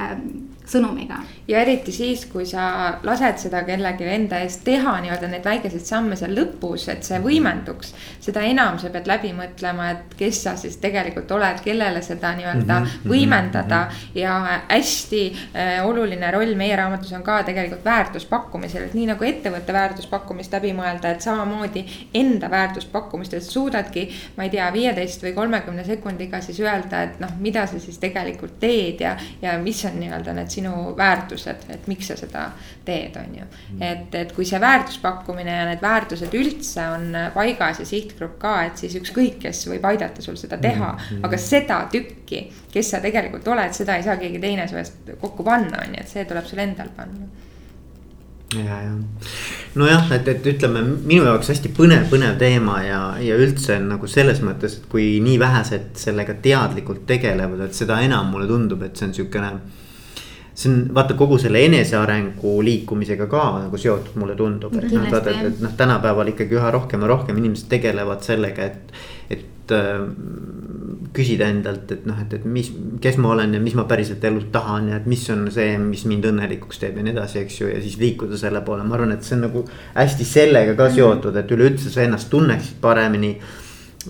sõnumiga. 0.69 1.19
ja 1.49 1.61
eriti 1.65 1.93
siis, 1.93 2.27
kui 2.29 2.47
sa 2.47 2.99
lased 3.03 3.39
seda 3.41 3.63
kellelgi 3.65 4.05
enda 4.13 4.41
eest 4.45 4.65
teha 4.65 4.99
nii-öelda 5.01 5.31
neid 5.33 5.45
väikeseid 5.45 5.85
samme 5.85 6.17
seal 6.17 6.35
lõpus, 6.37 6.89
et 6.93 7.05
see 7.07 7.21
võimenduks. 7.25 7.95
seda 8.21 8.43
enam 8.45 8.79
sa 8.79 8.91
pead 8.93 9.09
läbi 9.09 9.33
mõtlema, 9.37 9.91
et 9.95 10.17
kes 10.19 10.43
sa 10.45 10.57
siis 10.61 10.77
tegelikult 10.83 11.31
oled, 11.33 11.63
kellele 11.65 12.03
seda 12.03 12.35
nii-öelda 12.37 12.81
mm 12.81 12.87
-hmm. 12.87 13.09
võimendada 13.09 13.81
mm. 13.85 13.91
-hmm. 13.91 14.21
ja 14.21 14.61
hästi 14.69 15.23
äh, 15.33 15.87
oluline 15.87 16.31
roll 16.31 16.55
meie 16.55 16.77
raamatus 16.77 17.13
on 17.13 17.23
ka 17.23 17.43
tegelikult 17.43 17.85
väärtuspakkumisel, 17.85 18.83
et 18.83 18.95
nii 18.95 19.07
nagu 19.07 19.25
ettevõtte 19.25 19.73
väärtuspakkumist 19.73 20.53
läbi 20.53 20.73
mõelda, 20.73 21.11
et 21.11 21.21
samamoodi 21.21 21.85
enda 22.15 22.51
väärtuspakkumist, 22.51 23.35
et 23.35 23.43
suudadki. 23.43 24.09
ma 24.37 24.45
ei 24.45 24.51
tea, 24.51 24.73
viieteist 24.73 25.23
või 25.23 25.33
kolmekümne 25.35 25.85
sekundiga 25.85 26.41
siis 26.41 26.61
öelda, 26.61 27.03
et 27.03 27.21
noh, 27.21 27.31
mida 27.41 27.67
sa 27.67 27.79
siis 27.79 27.99
tegelikult 27.99 28.61
teed 28.61 29.01
ja, 29.01 29.17
ja 29.43 29.59
mis 29.59 29.85
on 29.85 30.01
nii-öelda 30.01 30.33
need 30.33 30.58
sinu 30.59 30.93
väärtused, 30.99 31.65
et 31.73 31.89
miks 31.91 32.11
sa 32.11 32.19
seda 32.19 32.45
teed, 32.85 33.17
on 33.21 33.39
ju. 33.41 33.49
Mm. 33.49 33.83
et, 33.89 34.15
et 34.21 34.35
kui 34.37 34.47
see 34.49 34.61
väärtuspakkumine 34.63 35.57
ja 35.57 35.67
need 35.71 35.83
väärtused 35.83 36.35
üldse 36.39 36.87
on 36.93 37.19
paigas 37.35 37.83
ja 37.83 37.89
sihtgrupp 37.89 38.39
ka, 38.43 38.55
et 38.69 38.85
siis 38.85 38.99
ükskõik, 39.01 39.41
kes 39.47 39.65
võib 39.73 39.89
aidata 39.89 40.25
sul 40.25 40.39
seda 40.41 40.61
teha 40.61 40.93
mm. 40.93 41.05
-hmm. 41.09 41.27
aga 41.29 41.43
seda 41.43 41.83
tükki, 41.93 42.47
kes 42.73 42.95
sa 42.95 43.03
tegelikult 43.05 43.49
oled, 43.49 43.75
seda 43.77 43.97
ei 43.97 44.07
saa 44.07 44.17
keegi 44.21 44.41
teine 44.43 44.69
su 44.69 44.77
eest 44.77 45.13
kokku 45.21 45.47
panna, 45.47 45.85
on 45.85 45.95
ju, 45.95 46.01
et 46.05 46.17
see 46.17 46.25
tuleb 46.29 46.47
sul 46.47 46.65
endal 46.65 46.91
panna 46.97 47.29
ja, 48.55 48.83
ja 48.83 48.93
nojah, 49.75 50.13
et, 50.17 50.29
et 50.29 50.47
ütleme 50.53 50.83
minu 50.83 51.27
jaoks 51.27 51.51
hästi 51.53 51.73
põnev, 51.77 52.07
põnev 52.13 52.39
teema 52.41 52.79
ja, 52.85 53.01
ja 53.23 53.37
üldse 53.39 53.79
nagu 53.83 54.09
selles 54.11 54.41
mõttes, 54.45 54.79
et 54.79 54.87
kui 54.91 55.19
nii 55.25 55.37
vähesed 55.41 55.91
sellega 56.01 56.37
teadlikult 56.45 57.05
tegelevad, 57.09 57.67
et 57.67 57.77
seda 57.77 58.01
enam 58.05 58.33
mulle 58.33 58.49
tundub, 58.51 58.83
et 58.87 58.97
see 58.97 59.11
on 59.11 59.15
siukene. 59.21 59.53
See 60.59 60.73
on 60.73 60.79
vaata 60.95 61.15
kogu 61.15 61.39
selle 61.39 61.61
enesearengu 61.69 62.57
liikumisega 62.67 63.29
ka 63.31 63.45
nagu 63.63 63.79
seotud, 63.79 64.17
mulle 64.19 64.35
tundub, 64.39 64.75
et 64.81 64.91
noh, 64.91 65.07
vaata, 65.13 65.35
et, 65.35 65.61
noh, 65.63 65.75
tänapäeval 65.79 66.33
ikkagi 66.33 66.59
üha 66.59 66.73
rohkem 66.75 67.05
ja 67.05 67.11
rohkem 67.13 67.39
inimesed 67.39 67.69
tegelevad 67.71 68.25
sellega, 68.27 68.67
et, 68.67 68.97
et 69.37 69.75
äh, 69.77 70.03
küsida 71.15 71.47
endalt, 71.53 71.93
et 71.95 72.09
noh, 72.11 72.19
et, 72.25 72.35
et 72.41 72.49
mis, 72.49 72.73
kes 73.05 73.21
ma 73.23 73.31
olen 73.37 73.55
ja 73.55 73.63
mis 73.63 73.77
ma 73.79 73.87
päriselt 73.91 74.25
elus 74.27 74.49
tahan 74.55 74.91
ja 74.91 74.99
et 74.99 75.07
mis 75.11 75.23
on 75.35 75.47
see, 75.55 75.79
mis 75.83 76.03
mind 76.11 76.27
õnnelikuks 76.33 76.83
teeb 76.83 76.99
ja 76.99 77.07
nii 77.07 77.15
edasi, 77.15 77.45
eks 77.45 77.61
ju, 77.61 77.71
ja 77.71 77.79
siis 77.85 77.95
liikuda 78.03 78.41
selle 78.41 78.65
poole, 78.67 78.87
ma 78.87 78.99
arvan, 78.99 79.15
et 79.15 79.27
see 79.27 79.39
on 79.39 79.47
nagu 79.47 79.65
hästi 79.95 80.27
sellega 80.27 80.75
ka 80.79 80.91
seotud, 80.95 81.39
et 81.39 81.55
üleüldse 81.55 81.95
sa 81.95 82.03
ennast 82.03 82.31
tunneksid 82.35 82.83
paremini 82.83 83.37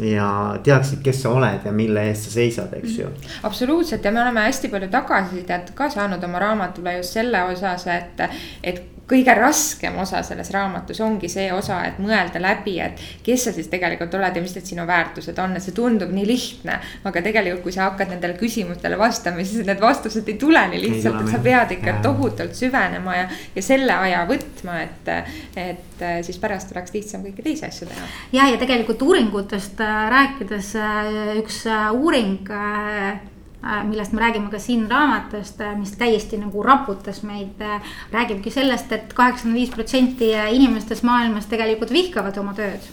ja 0.01 0.59
teaksid, 0.63 1.03
kes 1.05 1.23
sa 1.23 1.33
oled 1.35 1.65
ja 1.65 1.73
mille 1.73 2.05
eest 2.11 2.29
sa 2.29 2.37
seisad, 2.37 2.75
eks 2.79 2.99
ju. 2.99 3.09
absoluutselt 3.43 4.05
ja 4.05 4.13
me 4.13 4.23
oleme 4.23 4.47
hästi 4.47 4.69
palju 4.73 4.91
tagasisidet 4.93 5.73
ka 5.75 5.91
saanud 5.91 6.25
oma 6.25 6.39
raamatule 6.39 6.97
just 6.97 7.19
selle 7.19 7.43
osas, 7.53 7.87
et, 7.87 8.23
et 8.63 8.83
kõige 9.09 9.35
raskem 9.39 9.97
osa 10.03 10.23
selles 10.27 10.51
raamatus 10.55 11.01
ongi 11.05 11.31
see 11.33 11.49
osa, 11.55 11.81
et 11.89 12.01
mõelda 12.03 12.41
läbi, 12.43 12.79
et 12.83 13.01
kes 13.25 13.49
sa 13.49 13.55
siis 13.57 13.71
tegelikult 13.73 14.15
oled 14.19 14.37
ja 14.37 14.43
mis 14.45 14.55
need 14.57 14.69
sinu 14.69 14.87
väärtused 14.89 15.39
on, 15.43 15.57
et 15.57 15.65
see 15.65 15.77
tundub 15.77 16.13
nii 16.15 16.27
lihtne. 16.29 16.79
aga 17.09 17.23
tegelikult, 17.25 17.63
kui 17.63 17.75
sa 17.75 17.89
hakkad 17.89 18.13
nendele 18.13 18.37
küsimustele 18.39 18.99
vastama, 18.99 19.45
siis 19.45 19.67
need 19.67 19.81
vastused 19.81 20.29
ei 20.29 20.37
tule 20.41 20.65
nii 20.73 20.83
lihtsalt, 20.83 21.23
et 21.23 21.33
sa 21.33 21.43
pead 21.43 21.77
ikka 21.79 21.95
ja. 21.95 22.03
tohutult 22.05 22.55
süvenema 22.59 23.17
ja, 23.17 23.29
ja 23.57 23.65
selle 23.65 23.97
aja 24.09 24.25
võtma, 24.29 24.83
et, 24.85 25.13
et 25.57 26.07
siis 26.27 26.39
pärast 26.39 26.75
oleks 26.75 26.95
lihtsam 26.95 27.25
kõiki 27.27 27.45
teisi 27.47 27.67
asju 27.69 27.89
teha. 27.91 28.11
ja, 28.33 28.51
ja 28.53 28.61
tegelikult 28.61 29.03
uuringutest 29.03 29.81
äh, 29.85 30.05
rääkides 30.13 30.75
äh, 30.79 31.39
üks 31.41 31.65
äh, 31.67 31.89
uuring 31.95 32.49
Äh, 32.51 33.21
millest 33.63 34.13
me 34.13 34.21
räägime 34.21 34.51
ka 34.51 34.59
siin 34.59 34.87
raamatust, 34.91 35.61
äh, 35.61 35.75
mis 35.79 35.97
täiesti 35.99 36.39
nagu 36.39 36.63
raputas 36.63 37.23
meid, 37.23 37.61
äh, 37.61 37.83
räägibki 38.13 38.51
sellest 38.51 38.93
et, 38.93 39.09
et 39.09 39.15
kaheksakümmend 39.15 39.59
viis 39.59 39.71
protsenti 39.75 40.31
inimestest 40.51 41.03
maailmas 41.03 41.47
tegelikult 41.51 41.91
vihkavad 41.93 42.39
oma 42.39 42.55
tööd 42.55 42.87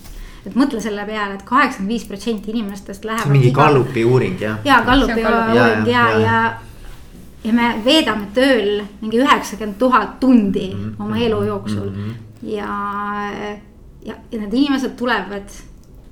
et 0.45 0.55
mõtle 0.57 0.81
selle 0.81 1.05
peale 1.05 1.35
et, 1.35 1.41
et 1.41 1.47
kaheksakümmend 1.47 1.93
viis 1.93 2.05
protsenti 2.09 2.53
inimestest 2.53 3.05
lähevad. 3.05 3.31
mingi 3.33 3.51
iga... 3.51 3.65
Gallupi 3.65 4.05
uuring 4.05 4.41
jah. 4.41 4.59
ja 4.65 4.81
Gallupi 4.85 5.21
uuring 5.21 5.57
ja, 5.57 5.67
ja, 5.89 6.05
ja, 6.21 6.39
ja 7.45 7.53
me 7.53 7.71
veedame 7.85 8.29
tööl 8.33 8.81
mingi 9.01 9.21
üheksakümmend 9.21 9.77
tuhat 9.81 10.19
tundi 10.19 10.71
mm 10.73 10.83
-hmm. 10.83 11.05
oma 11.05 11.17
elu 11.17 11.43
jooksul 11.43 11.89
mm. 11.89 12.05
-hmm. 12.05 12.13
ja, 12.41 12.71
ja, 14.05 14.15
ja 14.31 14.39
need 14.39 14.53
inimesed 14.53 14.97
tulevad 14.97 15.49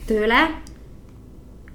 tööle 0.08 0.48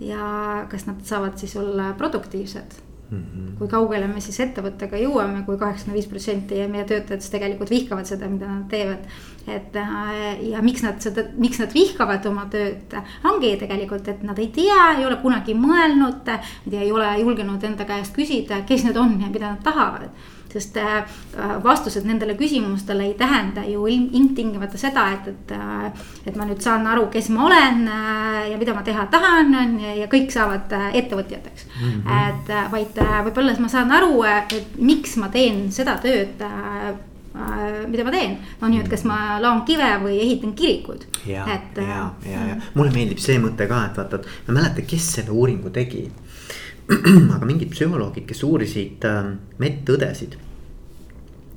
ja 0.01 0.67
kas 0.71 0.87
nad 0.87 1.01
saavad 1.05 1.39
siis 1.39 1.57
olla 1.57 1.93
produktiivsed 1.99 2.79
mm. 3.11 3.19
-hmm. 3.19 3.59
kui 3.59 3.69
kaugele 3.69 4.07
me 4.07 4.21
siis 4.21 4.41
ettevõttega 4.41 5.01
jõuame 5.01 5.43
kui, 5.43 5.45
kui 5.45 5.59
kaheksakümmend 5.59 5.99
viis 5.99 6.11
protsenti 6.11 6.61
meie 6.69 6.85
töötajatest 6.85 7.33
tegelikult 7.33 7.71
vihkavad 7.71 8.07
seda, 8.07 8.29
mida 8.29 8.47
nad 8.47 8.69
teevad. 8.69 9.05
et 9.47 9.77
äh, 9.77 10.43
ja 10.51 10.63
miks 10.63 10.83
nad 10.83 11.01
seda, 11.01 11.25
miks 11.37 11.59
nad 11.59 11.75
vihkavad 11.75 12.27
oma 12.27 12.47
tööd, 12.53 12.97
ongi 13.25 13.57
tegelikult, 13.57 14.09
et 14.09 14.23
nad 14.23 14.39
ei 14.39 14.49
tea, 14.49 14.99
ei 14.99 15.07
ole 15.07 15.17
kunagi 15.17 15.55
mõelnud. 15.55 16.35
ei 16.73 16.93
ole 16.93 17.19
julgenud 17.21 17.65
enda 17.65 17.85
käest 17.85 18.17
küsida, 18.17 18.63
kes 18.67 18.85
need 18.85 18.97
on 18.97 19.21
ja 19.21 19.29
mida 19.29 19.51
nad 19.51 19.63
tahavad 19.63 20.11
sest 20.53 20.77
äh, 20.81 21.05
vastused 21.65 22.07
nendele 22.09 22.35
küsimustele 22.39 23.09
ei 23.09 23.15
tähenda 23.19 23.65
ju 23.69 23.87
ilmtingimata 23.87 24.79
seda, 24.81 25.09
et, 25.17 25.29
et. 25.29 25.57
Äh, 25.57 26.07
et 26.29 26.37
ma 26.37 26.45
nüüd 26.45 26.61
saan 26.61 26.87
aru, 26.87 27.07
kes 27.13 27.31
ma 27.33 27.47
olen 27.47 27.87
äh, 27.89 28.51
ja 28.53 28.59
mida 28.61 28.75
ma 28.77 28.83
teha 28.85 29.07
tahan, 29.13 29.55
on 29.57 29.77
ju, 29.81 29.93
ja 30.03 30.09
kõik 30.13 30.33
saavad 30.33 30.73
ettevõtjateks 30.93 31.67
mm. 31.67 31.93
-hmm. 31.93 32.29
et 32.29 32.73
vaid 32.73 32.99
võib-olla 33.29 33.55
ma 33.59 33.71
saan 33.73 33.93
aru, 33.93 34.23
et 34.29 34.77
miks 34.77 35.17
ma 35.17 35.31
teen 35.33 35.71
seda 35.73 35.97
tööd 36.03 36.43
mida 37.89 38.05
ma 38.05 38.11
teen, 38.11 38.37
no 38.61 38.69
nii, 38.69 38.81
et 38.83 38.89
kas 38.91 39.05
ma 39.07 39.39
laon 39.41 39.63
kive 39.69 39.89
või 40.03 40.19
ehitan 40.21 40.53
kirikuid. 40.59 41.05
ja, 41.27 41.45
ja, 41.77 42.11
ja, 42.27 42.47
ja 42.51 42.57
mulle 42.75 42.91
meeldib 42.91 43.21
see 43.23 43.39
mõte 43.39 43.69
ka, 43.71 43.85
et 43.87 44.01
vaata, 44.01 44.19
et 44.21 44.49
ma 44.49 44.53
ei 44.53 44.57
mäleta, 44.61 44.87
kes 44.89 45.13
selle 45.19 45.31
uuringu 45.31 45.71
tegi 45.71 46.09
aga 47.35 47.45
mingid 47.45 47.73
psühholoogid, 47.75 48.25
kes 48.29 48.45
uurisid 48.49 49.05
äh, 49.05 49.33
medõdesid. 49.61 50.39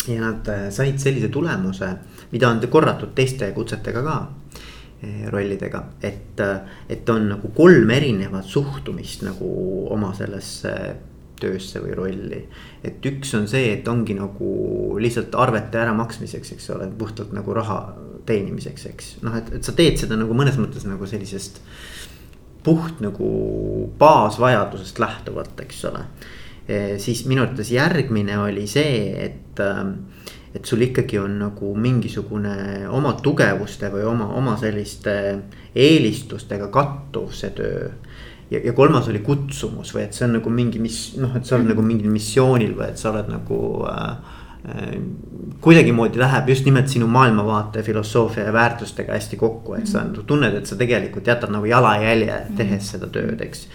ja 0.09 0.17
nad 0.19 0.47
äh, 0.49 0.65
said 0.73 0.99
sellise 0.99 1.29
tulemuse, 1.31 1.91
mida 2.33 2.49
on 2.49 2.59
korratud 2.71 3.13
teiste 3.15 3.51
kutsetega 3.55 4.03
ka 4.03 4.17
äh, 5.05 5.29
rollidega, 5.31 5.85
et, 6.03 6.43
et 6.89 7.09
on 7.09 7.29
nagu 7.35 7.53
kolm 7.55 7.95
erinevat 7.95 8.45
suhtumist 8.45 9.23
nagu 9.23 9.53
oma 9.93 10.11
sellesse 10.17 10.75
töösse 11.41 11.79
või 11.81 11.95
rolli. 11.95 12.43
et 12.83 13.05
üks 13.05 13.31
on 13.39 13.47
see, 13.47 13.71
et 13.77 13.87
ongi 13.87 14.17
nagu 14.17 14.51
lihtsalt 14.99 15.35
arvete 15.39 15.79
äramaksmiseks, 15.79 16.57
eks 16.57 16.69
ole, 16.75 16.91
puhtalt 16.97 17.31
nagu 17.33 17.55
raha 17.55 17.79
teenimiseks, 18.27 18.85
eks 18.91 19.13
noh, 19.23 19.39
et, 19.39 19.55
et 19.55 19.63
sa 19.63 19.73
teed 19.77 19.95
seda 19.97 20.19
nagu 20.19 20.35
mõnes 20.37 20.59
mõttes 20.59 20.83
nagu 20.85 21.07
sellisest 21.09 21.63
äh, 21.63 22.10
puht 22.63 23.01
nagu 23.01 23.27
baasvajadusest 23.99 24.99
lähtuvalt, 25.01 25.59
eks 25.65 25.85
ole. 25.89 26.05
E, 26.67 26.99
siis 27.01 27.25
minu 27.29 27.45
arvates 27.45 27.71
järgmine 27.73 28.37
oli 28.39 28.67
see, 28.69 29.11
et, 29.25 29.59
ähm, 29.59 29.95
et 30.55 30.65
sul 30.65 30.83
ikkagi 30.85 31.19
on 31.19 31.39
nagu 31.41 31.73
mingisugune 31.75 32.87
oma 32.89 33.15
tugevuste 33.23 33.89
või 33.93 34.05
oma, 34.07 34.29
oma 34.37 34.57
selliste 34.61 35.15
eelistustega 35.75 36.67
kattuv 36.73 37.31
see 37.35 37.53
töö 37.55 37.89
ja, 38.51 38.59
ja 38.63 38.73
kolmas 38.73 39.07
oli 39.09 39.23
kutsumus 39.23 39.93
või 39.95 40.05
et 40.05 40.15
see 40.15 40.27
on 40.27 40.37
nagu 40.39 40.51
mingi, 40.53 40.81
mis 40.83 40.99
noh, 41.19 41.33
et 41.37 41.47
sa 41.47 41.57
oled 41.57 41.71
nagu 41.71 41.83
mingil 41.85 42.11
missioonil 42.11 42.75
või 42.77 42.91
et 42.91 43.01
sa 43.01 43.11
oled 43.13 43.31
nagu 43.31 43.59
äh, 43.89 44.39
kuidagimoodi 45.61 46.19
läheb 46.21 46.49
just 46.49 46.65
nimelt 46.65 46.87
sinu 46.87 47.07
maailmavaate, 47.07 47.83
filosoofia 47.83 48.43
ja 48.43 48.53
väärtustega 48.53 49.13
hästi 49.13 49.37
kokku, 49.37 49.73
et 49.73 49.87
sa 49.87 50.03
mhm. 50.03 50.27
tunned, 50.27 50.53
et 50.57 50.69
sa 50.69 50.77
tegelikult 50.77 51.27
jätad 51.27 51.53
nagu 51.53 51.65
jalajälje 51.65 52.41
tehes 52.57 52.93
seda 52.95 53.09
tööd, 53.09 53.41
eks 53.41 53.67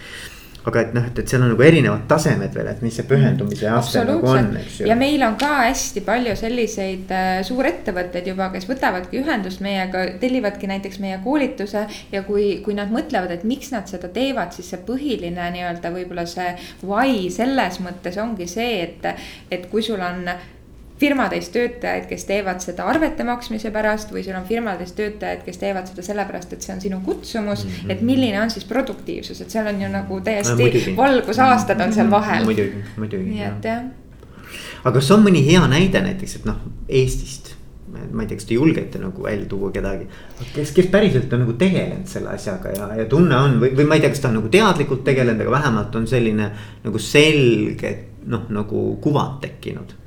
aga 0.67 0.81
et 0.83 0.95
noh, 0.95 1.05
et, 1.07 1.19
et 1.21 1.31
seal 1.31 1.43
on 1.45 1.51
nagu 1.53 1.63
erinevad 1.63 2.03
tasemed 2.09 2.55
veel, 2.55 2.67
et 2.71 2.81
mis 2.83 2.95
see 2.97 3.05
pühendumise 3.07 3.69
aste 3.71 4.03
nagu 4.07 4.27
on, 4.27 4.49
eks 4.59 4.81
ju. 4.81 4.87
ja 4.89 4.97
meil 4.99 5.23
on 5.23 5.37
ka 5.39 5.51
hästi 5.61 6.03
palju 6.07 6.33
selliseid 6.39 7.13
äh, 7.15 7.29
suurettevõtteid 7.47 8.27
juba, 8.33 8.49
kes 8.53 8.67
võtavadki 8.69 9.21
ühendust 9.21 9.63
meiega, 9.63 10.03
tellivadki 10.21 10.69
näiteks 10.71 10.99
meie 11.03 11.21
koolituse. 11.23 11.85
ja 12.11 12.23
kui, 12.27 12.49
kui 12.65 12.75
nad 12.77 12.91
mõtlevad, 12.93 13.31
et 13.37 13.47
miks 13.47 13.71
nad 13.75 13.87
seda 13.91 14.11
teevad, 14.11 14.51
siis 14.55 14.73
see 14.73 14.83
põhiline 14.87 15.47
nii-öelda 15.55 15.93
võib-olla 15.95 16.27
see 16.27 16.51
why 16.83 17.31
selles 17.33 17.79
mõttes 17.83 18.19
ongi 18.21 18.49
see, 18.51 18.83
et, 18.83 19.07
et 19.51 19.71
kui 19.71 19.85
sul 19.85 20.03
on 20.03 20.27
firmades 20.99 21.49
töötajaid, 21.53 22.07
kes 22.09 22.25
teevad 22.25 22.61
seda 22.63 22.87
arvete 22.89 23.25
maksmise 23.27 23.71
pärast 23.73 24.11
või 24.13 24.23
sul 24.25 24.37
on 24.37 24.45
firmades 24.47 24.95
töötajaid, 24.97 25.43
kes 25.45 25.59
teevad 25.61 25.89
seda 25.89 26.05
sellepärast, 26.05 26.53
et 26.55 26.65
see 26.65 26.73
on 26.73 26.81
sinu 26.81 27.01
kutsumus 27.05 27.65
mm. 27.65 27.71
-hmm. 27.71 27.91
et 27.93 28.01
milline 28.01 28.41
on 28.41 28.53
siis 28.53 28.65
produktiivsus, 28.65 29.41
et 29.41 29.53
seal 29.53 29.67
on 29.69 29.81
ju 29.81 29.89
nagu 29.93 30.21
täiesti 30.21 30.69
no, 30.69 30.95
valgusaastad 30.97 31.81
on 31.85 31.93
seal 31.93 32.09
vahel. 32.11 32.45
muidugi, 32.45 32.83
muidugi. 32.97 33.29
nii 33.29 33.43
et 33.43 33.69
jah. 33.69 33.83
aga 34.83 34.95
kas 34.95 35.11
on 35.11 35.25
mõni 35.27 35.45
hea 35.45 35.67
näide 35.67 36.01
näiteks, 36.01 36.35
et 36.41 36.49
noh, 36.49 36.57
Eestist 36.89 37.53
ma 38.11 38.21
ei 38.21 38.27
tea, 38.27 38.37
kas 38.37 38.45
te 38.45 38.53
julgete 38.53 38.99
nagu 38.99 39.23
välja 39.23 39.45
tuua 39.45 39.71
kedagi. 39.71 40.07
kes, 40.55 40.71
kes 40.71 40.89
päriselt 40.91 41.33
on 41.33 41.45
nagu 41.45 41.53
tegelenud 41.53 42.09
selle 42.09 42.33
asjaga 42.33 42.73
ja, 42.73 42.89
ja 43.01 43.05
tunne 43.05 43.37
on 43.37 43.61
või, 43.61 43.71
või 43.77 43.85
ma 43.85 43.95
ei 43.95 44.01
tea, 44.01 44.09
kas 44.09 44.25
ta 44.25 44.31
on 44.33 44.39
nagu 44.41 44.49
teadlikult 44.49 45.03
tegelenud, 45.03 45.45
aga 45.45 45.51
vähemalt 45.51 45.95
on 45.95 46.07
selline 46.07 46.51
nagu 46.83 46.99
selge 46.99 47.95
noh, 48.25 48.49
nagu 48.49 48.83
kuvand 49.01 49.39
tekkinud 49.45 49.95
Äh, 49.95 50.06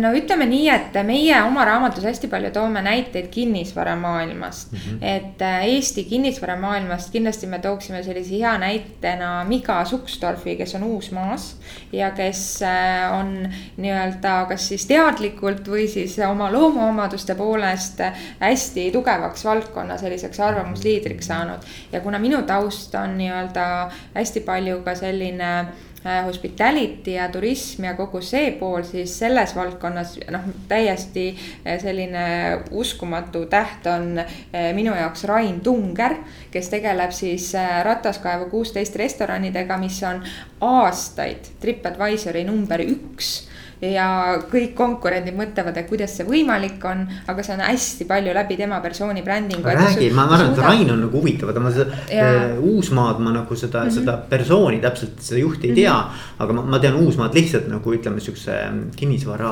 no 0.00 0.12
ütleme 0.16 0.46
nii, 0.48 0.68
et 0.72 0.94
meie 1.04 1.36
oma 1.44 1.66
raamatus 1.68 2.06
hästi 2.08 2.28
palju 2.32 2.48
toome 2.54 2.80
näiteid 2.82 3.26
kinnisvaramaailmast 3.34 4.72
mm. 4.72 4.78
-hmm. 4.78 4.98
et 5.04 5.42
äh, 5.42 5.64
Eesti 5.68 6.04
kinnisvaramaailmast 6.04 7.12
kindlasti 7.12 7.46
me 7.46 7.58
tooksime 7.58 8.02
sellise 8.02 8.38
hea 8.38 8.58
näitena 8.58 9.44
Miga 9.44 9.84
Suksdorfi, 9.84 10.56
kes 10.56 10.74
on 10.74 10.82
Uusmaas. 10.82 11.56
ja 11.92 12.10
kes 12.10 12.62
äh, 12.62 13.12
on 13.20 13.48
nii-öelda 13.76 14.46
kas 14.48 14.68
siis 14.68 14.86
teadlikult 14.86 15.68
või 15.68 15.88
siis 15.88 16.18
oma 16.30 16.52
loomuomaduste 16.52 17.34
poolest 17.34 18.00
hästi 18.40 18.90
tugevaks 18.92 19.44
valdkonna 19.44 19.98
selliseks 19.98 20.40
arvamusliidriks 20.40 21.26
saanud. 21.26 21.60
ja 21.92 22.00
kuna 22.00 22.18
minu 22.18 22.42
taust 22.42 22.94
on 22.94 23.18
nii-öelda 23.18 23.90
hästi 24.14 24.40
palju 24.40 24.80
ka 24.80 24.94
selline 24.94 25.66
hospitality 26.26 27.16
ja 27.16 27.28
turism 27.32 27.84
ja 27.84 27.94
kogu 27.94 28.20
see 28.24 28.50
pool, 28.58 28.82
siis 28.86 29.14
selles 29.18 29.54
valdkonnas 29.56 30.16
noh, 30.34 30.48
täiesti 30.68 31.28
selline 31.82 32.24
uskumatu 32.70 33.44
täht 33.50 33.86
on 33.86 34.18
minu 34.74 34.96
jaoks 34.98 35.24
Rain 35.30 35.60
Tunger, 35.60 36.16
kes 36.50 36.72
tegeleb 36.72 37.14
siis 37.14 37.52
Rataskaevu 37.84 38.50
kuusteist 38.50 38.96
restoranidega, 38.98 39.78
mis 39.78 40.02
on 40.08 40.22
aastaid 40.60 41.54
Tripadvisori 41.62 42.44
number 42.48 42.82
üks 42.82 43.51
ja 43.82 44.38
kõik 44.46 44.76
konkurendid 44.78 45.34
mõtlevad, 45.34 45.76
et 45.80 45.88
kuidas 45.90 46.12
see 46.14 46.26
võimalik 46.26 46.82
on, 46.86 47.02
aga 47.30 47.42
see 47.42 47.54
on 47.56 47.62
hästi 47.66 48.06
palju 48.06 48.34
läbi 48.36 48.56
tema 48.60 48.78
persooni 48.82 49.24
brändingu. 49.26 49.66
räägi, 49.66 50.10
ma 50.14 50.26
arvan, 50.28 50.52
et 50.52 50.60
Rain 50.62 50.90
on 50.94 51.00
nagu 51.02 51.18
huvitav, 51.18 51.50
aga 51.50 51.62
ma 51.64 51.72
seda 51.74 51.98
ja... 52.06 52.28
äh, 52.28 52.60
Uusmaad 52.62 53.18
ma 53.18 53.32
nagu 53.34 53.56
seda 53.56 53.82
mm, 53.82 53.88
-hmm. 53.88 53.94
seda 53.98 54.16
persooni 54.30 54.78
täpselt, 54.80 55.18
seda 55.18 55.40
juhti 55.40 55.68
ei 55.70 55.74
tea 55.74 55.94
mm. 55.94 56.08
-hmm. 56.08 56.44
aga 56.44 56.52
ma, 56.52 56.62
ma 56.62 56.78
tean 56.78 56.94
Uusmaad 56.94 57.34
lihtsalt 57.34 57.66
nagu 57.68 57.94
ütleme, 57.94 58.20
sihukese 58.20 58.60
kinnisvara 58.96 59.50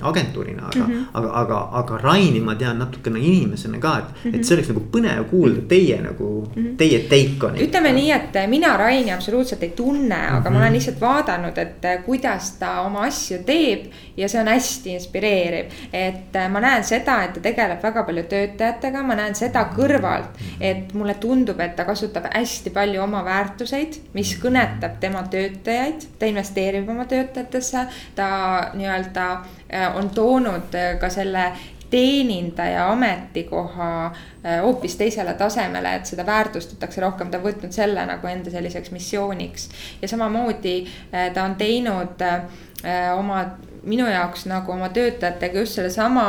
agentuurina, 0.00 0.62
aga 0.66 0.84
mm, 0.84 0.92
-hmm. 0.92 1.04
aga, 1.14 1.32
aga, 1.42 1.68
aga 1.72 1.98
Raini 1.98 2.40
ma 2.40 2.54
tean 2.54 2.78
natukene 2.78 3.18
inimesena 3.18 3.78
ka, 3.78 3.98
et 3.98 4.04
mm, 4.04 4.30
-hmm. 4.30 4.34
et 4.36 4.44
see 4.44 4.56
oleks 4.56 4.68
nagu 4.68 4.84
põnev 4.92 5.24
kuulda 5.30 5.66
teie 5.68 6.00
nagu 6.02 6.46
mm, 6.46 6.62
-hmm. 6.62 6.76
teie 6.76 6.98
take 6.98 7.46
on. 7.46 7.58
ütleme 7.58 7.92
nii, 7.92 8.10
et 8.12 8.38
mina 8.46 8.76
Raini 8.76 9.12
absoluutselt 9.12 9.62
ei 9.62 9.70
tunne, 9.70 10.26
aga 10.26 10.38
mm 10.38 10.44
-hmm. 10.46 10.50
ma 10.50 10.58
olen 10.58 10.72
lihtsalt 10.72 11.00
vaadanud, 11.00 11.58
et 11.58 12.04
kuidas 12.06 12.52
ta 12.58 12.80
oma 12.80 13.00
asju 13.10 13.42
teeb 13.46 13.71
teeb 13.72 14.16
ja 14.16 14.28
see 14.28 14.40
on 14.40 14.48
hästi 14.48 14.94
inspireeriv. 14.96 15.72
et 15.92 16.36
äh, 16.36 16.48
ma 16.50 16.60
näen 16.60 16.84
seda, 16.84 17.18
et 17.24 17.34
ta 17.34 17.40
tegeleb 17.44 17.82
väga 17.82 18.04
palju 18.08 18.24
töötajatega, 18.30 19.02
ma 19.06 19.16
näen 19.18 19.34
seda 19.38 19.64
kõrvalt, 19.76 20.40
et 20.60 20.94
mulle 20.94 21.14
tundub, 21.20 21.60
et 21.60 21.76
ta 21.76 21.86
kasutab 21.88 22.28
hästi 22.32 22.72
palju 22.74 23.02
oma 23.02 23.24
väärtuseid, 23.24 24.00
mis 24.14 24.34
kõnetab 24.42 24.98
tema 25.00 25.24
töötajaid, 25.30 26.08
ta 26.18 26.30
investeerib 26.30 26.88
oma 26.88 27.06
töötajatesse, 27.10 27.86
ta 28.16 28.28
nii-öelda 28.74 29.28
äh, 29.32 29.88
on 29.96 30.10
toonud 30.14 30.74
äh, 30.78 30.96
ka 31.00 31.10
selle 31.12 31.52
teenindaja 31.92 32.88
ametikoha 32.90 33.88
hoopis 34.62 34.96
teisele 34.98 35.34
tasemele, 35.38 35.94
et 35.94 36.08
seda 36.08 36.24
väärtustatakse 36.26 37.04
rohkem, 37.04 37.30
ta 37.30 37.38
on 37.38 37.44
võtnud 37.44 37.76
selle 37.76 38.02
nagu 38.08 38.26
enda 38.26 38.50
selliseks 38.50 38.90
missiooniks. 38.90 39.68
ja 40.02 40.08
samamoodi 40.08 40.76
ta 41.34 41.44
on 41.44 41.54
teinud 41.60 42.24
Äh, 42.84 43.12
oma, 43.18 43.44
minu 43.86 44.08
jaoks 44.10 44.48
nagu 44.50 44.72
oma 44.74 44.88
töötajatega 44.90 45.60
just 45.60 45.76
sellesama 45.78 46.24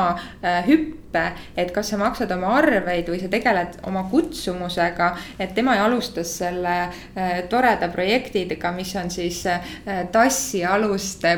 äh, 0.46 0.60
hüppe, 0.68 1.24
et 1.58 1.72
kas 1.74 1.90
sa 1.90 1.98
maksad 1.98 2.30
oma 2.36 2.52
arveid 2.60 3.10
või 3.10 3.18
sa 3.24 3.30
tegeled 3.32 3.80
oma 3.90 4.04
kutsumusega. 4.12 5.08
et 5.42 5.56
tema 5.58 5.74
alustas 5.82 6.36
selle 6.44 6.76
äh, 6.84 7.40
toreda 7.50 7.90
projektidega, 7.90 8.72
mis 8.72 8.94
on 9.02 9.10
siis 9.10 9.42
tassi 10.14 10.62
aluste 10.66 11.34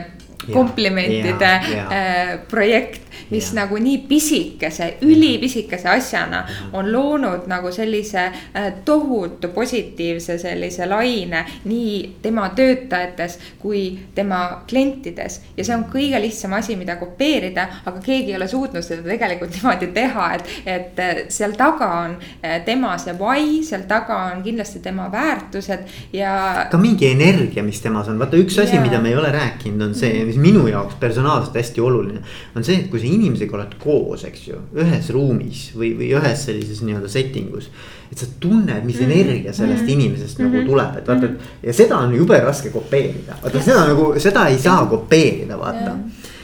komplimentide 0.53 1.45
ja, 1.45 1.61
ja, 1.71 1.85
ja. 1.95 2.37
projekt 2.49 3.05
mis 3.29 3.49
ja. 3.49 3.61
nagu 3.61 3.77
nii 3.77 3.97
pisikese, 4.07 4.97
ülipisikese 5.01 5.89
asjana 5.89 6.43
on 6.73 6.91
loonud 6.91 7.47
nagu 7.47 7.71
sellise 7.71 8.25
äh, 8.25 8.73
tohutu 8.85 9.47
positiivse 9.47 10.37
sellise 10.37 10.85
laine 10.85 11.45
nii 11.65 12.15
tema 12.21 12.49
töötajates 12.55 13.39
kui 13.59 13.99
tema 14.15 14.63
klientides. 14.69 15.41
ja 15.57 15.65
see 15.65 15.75
on 15.75 15.85
kõige 15.91 16.21
lihtsam 16.21 16.53
asi, 16.53 16.75
mida 16.75 16.95
kopeerida, 17.01 17.67
aga 17.85 17.99
keegi 17.99 18.33
ei 18.33 18.37
ole 18.37 18.47
suutnud 18.47 18.83
seda 18.85 19.03
tegelikult 19.07 19.55
niimoodi 19.55 19.91
teha, 19.95 20.29
et, 20.35 20.53
et 20.65 20.99
äh, 20.99 21.23
seal 21.29 21.55
taga 21.57 21.89
on 22.05 22.17
äh, 22.43 22.59
tema 22.65 22.97
see 23.01 23.15
why, 23.19 23.61
seal 23.65 23.87
taga 23.89 24.17
on 24.31 24.43
kindlasti 24.45 24.79
tema 24.85 25.09
väärtused 25.11 26.13
ja. 26.13 26.67
ka 26.71 26.77
mingi 26.77 27.09
energia, 27.11 27.63
mis 27.63 27.81
temas 27.81 28.09
on, 28.11 28.19
vaata 28.19 28.37
üks 28.39 28.59
asi, 28.61 28.79
mida 28.79 29.01
me 29.01 29.13
ei 29.13 29.17
ole 29.17 29.31
rääkinud, 29.33 29.81
on 29.89 29.97
see, 29.97 30.24
mis 30.25 30.37
minu 30.41 30.65
jaoks 30.67 30.97
personaalselt 30.99 31.55
hästi 31.55 31.81
oluline. 31.81 32.21
on 32.55 32.63
see, 32.63 32.79
et 32.83 32.89
kui 32.91 32.99
sa 32.99 33.07
inimesega 33.09 33.57
oled 33.57 33.75
koos, 33.81 34.25
eks 34.27 34.47
ju, 34.47 34.61
ühes 34.83 35.09
ruumis 35.15 35.69
või, 35.75 35.93
või 35.99 36.11
ühes 36.17 36.45
sellises 36.49 36.81
nii-öelda 36.85 37.11
setting 37.11 37.55
us. 37.55 37.69
et 38.11 38.17
sa 38.21 38.27
tunned, 38.39 38.85
mis 38.85 38.99
mm 38.99 39.11
energia 39.11 39.53
sellest 39.53 39.81
mm 39.81 39.87
-hmm. 39.87 39.93
inimesest 39.93 40.39
mm 40.39 40.45
-hmm. 40.45 40.51
nagu 40.51 40.61
mhm. 40.61 40.69
tuleb, 40.71 40.97
et 40.97 41.07
vaata, 41.07 41.25
et 41.25 41.67
ja 41.67 41.73
seda 41.73 41.97
on 41.97 42.15
jube 42.15 42.39
raske 42.39 42.69
kopeerida, 42.69 43.37
vaata 43.43 43.61
seda 43.61 43.87
nagu, 43.87 44.13
seda 44.19 44.47
ei 44.47 44.59
saa 44.59 44.85
kopeerida, 44.85 45.57
vaata. 45.57 45.97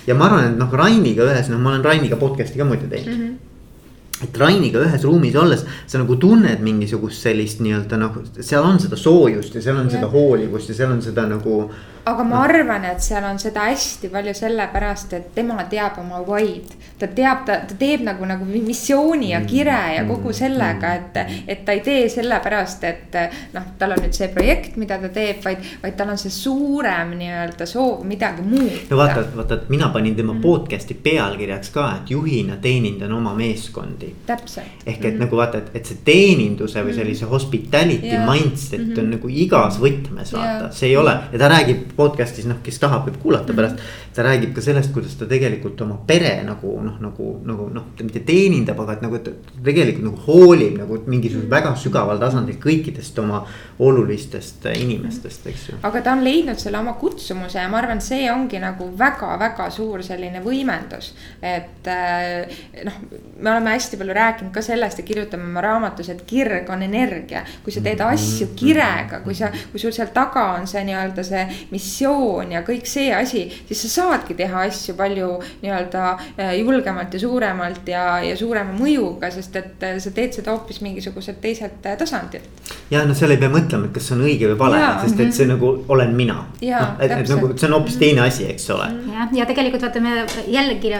ja 0.08 0.16
ma 0.16 0.26
arvan, 0.26 0.52
et 0.52 0.58
noh, 0.58 0.74
Rainiga 0.74 1.24
ühes, 1.24 1.50
noh, 1.50 1.60
ma 1.60 1.70
olen 1.70 1.84
Rainiga 1.84 2.16
podcast'i 2.16 2.58
ka 2.58 2.66
muidu 2.66 2.88
teinud 2.88 3.18
mm. 3.18 3.24
-hmm 3.24 3.51
et 4.22 4.38
Rainiga 4.38 4.82
ühes 4.86 5.06
ruumis 5.08 5.36
olles 5.40 5.64
sa 5.88 6.02
nagu 6.02 6.18
tunned 6.22 6.62
mingisugust 6.62 7.26
sellist 7.26 7.64
nii-öelda 7.64 7.98
nagu, 8.02 8.26
seal 8.40 8.66
on 8.66 8.78
seda 8.82 9.00
soojust 9.00 9.56
ja 9.58 9.64
seal 9.66 9.80
on 9.82 9.90
ja. 9.90 9.98
seda 9.98 10.12
hoolivust 10.12 10.70
ja 10.70 10.78
seal 10.78 10.94
on 10.94 11.02
seda 11.02 11.26
nagu 11.30 11.64
aga 12.06 12.24
ma 12.26 12.42
arvan, 12.48 12.86
et 12.90 13.04
seal 13.04 13.26
on 13.28 13.38
seda 13.40 13.68
hästi 13.68 14.10
palju 14.12 14.34
sellepärast, 14.38 15.14
et 15.18 15.28
tema 15.36 15.66
teab 15.70 16.00
oma 16.02 16.22
why'd. 16.26 16.74
ta 17.00 17.08
teab, 17.08 17.44
ta, 17.46 17.60
ta 17.66 17.76
teeb 17.78 18.04
nagu, 18.06 18.26
nagu 18.30 18.46
missiooni 18.46 19.32
ja 19.32 19.42
kire 19.46 19.78
ja 19.96 20.04
kogu 20.06 20.30
mm, 20.30 20.38
sellega, 20.38 20.92
mm, 20.92 20.98
et, 20.98 21.20
mm. 21.22 21.44
et 21.54 21.64
ta 21.66 21.74
ei 21.74 21.82
tee 21.86 22.04
sellepärast, 22.14 22.84
et 22.90 23.18
noh, 23.56 23.72
tal 23.80 23.96
on 23.96 24.04
nüüd 24.06 24.18
see 24.18 24.30
projekt, 24.34 24.78
mida 24.82 25.00
ta 25.02 25.10
teeb, 25.14 25.42
vaid, 25.46 25.66
vaid 25.82 25.98
tal 25.98 26.14
on 26.14 26.22
see 26.22 26.34
suurem 26.34 27.16
nii-öelda 27.18 27.70
soov 27.70 28.06
midagi 28.06 28.46
muuta. 28.46 28.84
no 28.92 29.02
vaata, 29.02 29.26
vaata, 29.36 29.62
et 29.62 29.74
mina 29.74 29.90
panin 29.94 30.18
tema 30.18 30.34
mm. 30.34 30.42
podcast'i 30.46 30.98
pealkirjaks 30.98 31.74
ka, 31.74 31.88
et 32.02 32.14
juhina 32.14 32.58
teenindan 32.62 33.14
oma 33.18 33.34
meeskondi. 33.38 34.11
Täpselt. 34.26 34.86
ehk 34.86 35.06
et 35.06 35.14
mm. 35.14 35.20
nagu 35.26 35.38
vaata, 35.38 35.62
et, 35.62 35.72
et 35.80 35.90
see 35.90 36.02
teeninduse 36.06 36.84
või 36.86 36.96
sellise 36.96 37.30
hospitality 37.30 38.12
yeah. 38.14 38.28
mindset 38.28 38.80
mm 38.80 38.92
-hmm. 38.92 39.00
on 39.00 39.10
nagu 39.16 39.30
igas 39.30 39.80
võtmes 39.82 40.34
vaata 40.34 40.66
yeah., 40.66 40.76
see 40.76 40.90
ei 40.90 40.98
ole 40.98 41.18
ja 41.32 41.40
ta 41.40 41.50
räägib 41.52 41.96
podcast'is 41.98 42.48
noh, 42.50 42.62
kes 42.64 42.80
tahab, 42.80 43.08
võib 43.08 43.22
kuulata 43.22 43.54
pärast. 43.54 43.82
ta 44.14 44.24
räägib 44.24 44.54
ka 44.54 44.62
sellest, 44.62 44.92
kuidas 44.94 45.16
ta 45.16 45.26
tegelikult 45.26 45.82
oma 45.82 45.98
pere 46.08 46.44
nagu 46.44 46.80
noh, 46.84 46.98
nagu, 47.00 47.28
nagu 47.46 47.70
noh, 47.74 47.86
mitte 48.04 48.20
teenindab, 48.28 48.80
aga 48.80 48.94
et 48.94 49.02
nagu 49.02 49.20
ta 49.20 49.32
tegelikult 49.64 50.06
nagu 50.06 50.18
hoolib 50.28 50.78
nagu 50.78 51.00
mingisugusel 51.06 51.50
väga 51.50 51.76
sügaval 51.76 52.20
tasandil 52.20 52.60
kõikidest 52.62 53.20
oma 53.24 53.46
olulistest 53.80 54.66
inimestest, 54.76 55.48
eks 55.48 55.70
ju. 55.70 55.80
aga 55.88 56.02
ta 56.02 56.16
on 56.18 56.24
leidnud 56.24 56.60
selle 56.60 56.80
oma 56.80 56.94
kutsumuse 57.00 57.60
ja 57.60 57.70
ma 57.72 57.80
arvan, 57.82 58.02
see 58.04 58.28
ongi 58.32 58.60
nagu 58.62 58.90
väga-väga 58.98 59.70
suur 59.74 60.04
selline 60.06 60.42
võimendus. 60.44 61.14
et 61.42 61.88
äh, 61.88 62.62
noh, 62.86 63.00
me 63.40 63.52
oleme 63.52 63.76
hästi 63.76 63.91
palju 64.00 64.14
rääkinud 64.16 64.54
ka 64.54 64.62
sellest 64.66 65.02
ja 65.02 65.08
kirjutame 65.08 65.48
oma 65.50 65.62
raamatus, 65.62 66.10
et 66.14 66.24
kirg 66.28 66.70
on 66.70 66.84
energia. 66.84 67.44
kui 67.64 67.74
sa 67.74 67.82
teed 67.82 68.02
asju 68.02 68.46
mm-hmm. 68.46 68.58
kirega, 68.58 69.22
kui 69.26 69.36
sa, 69.36 69.52
kui 69.72 69.80
sul 69.80 69.94
seal 69.96 70.12
taga 70.14 70.46
on 70.58 70.68
see 70.68 70.84
nii-öelda 70.88 71.24
see 71.26 71.44
missioon 71.72 72.52
ja 72.56 72.62
kõik 72.66 72.88
see 72.90 73.12
asi, 73.16 73.46
siis 73.68 73.84
sa 73.86 73.92
saadki 74.02 74.36
teha 74.38 74.66
asju 74.68 74.96
palju 75.00 75.30
nii-öelda 75.62 76.04
äh, 76.38 76.54
julgemalt 76.60 77.14
ja 77.14 77.20
suuremalt 77.20 77.88
ja, 77.92 78.06
ja 78.26 78.38
suurema 78.38 78.74
mõjuga, 78.78 79.32
sest 79.34 79.56
et 79.60 79.86
äh, 79.88 79.98
sa 80.04 80.14
teed 80.16 80.36
seda 80.38 80.56
hoopis 80.56 80.82
mingisuguselt 80.86 81.42
teiselt 81.44 81.86
äh, 81.86 81.98
tasandilt. 81.98 82.74
ja 82.92 83.04
no 83.08 83.16
seal 83.18 83.36
ei 83.36 83.42
pea 83.42 83.52
mõtlema, 83.52 83.90
et 83.90 83.96
kas 83.96 84.10
see 84.10 84.18
on 84.18 84.26
õige 84.26 84.52
või 84.54 84.60
vale, 84.60 84.82
sest 85.06 85.24
et 85.26 85.36
see 85.36 85.50
nagu 85.50 85.74
olen 85.92 86.16
mina. 86.18 86.40
noh, 86.62 86.96
et, 87.00 87.12
et 87.18 87.32
nagu 87.32 87.52
see 87.56 87.70
on 87.70 87.78
hoopis 87.78 88.00
teine 88.02 88.26
asi, 88.26 88.48
eks 88.52 88.70
ole. 88.76 88.90
jah, 89.12 89.36
ja 89.42 89.48
tegelikult 89.50 89.86
vaata, 89.88 90.04
me 90.04 90.26
jällegi 90.52 90.94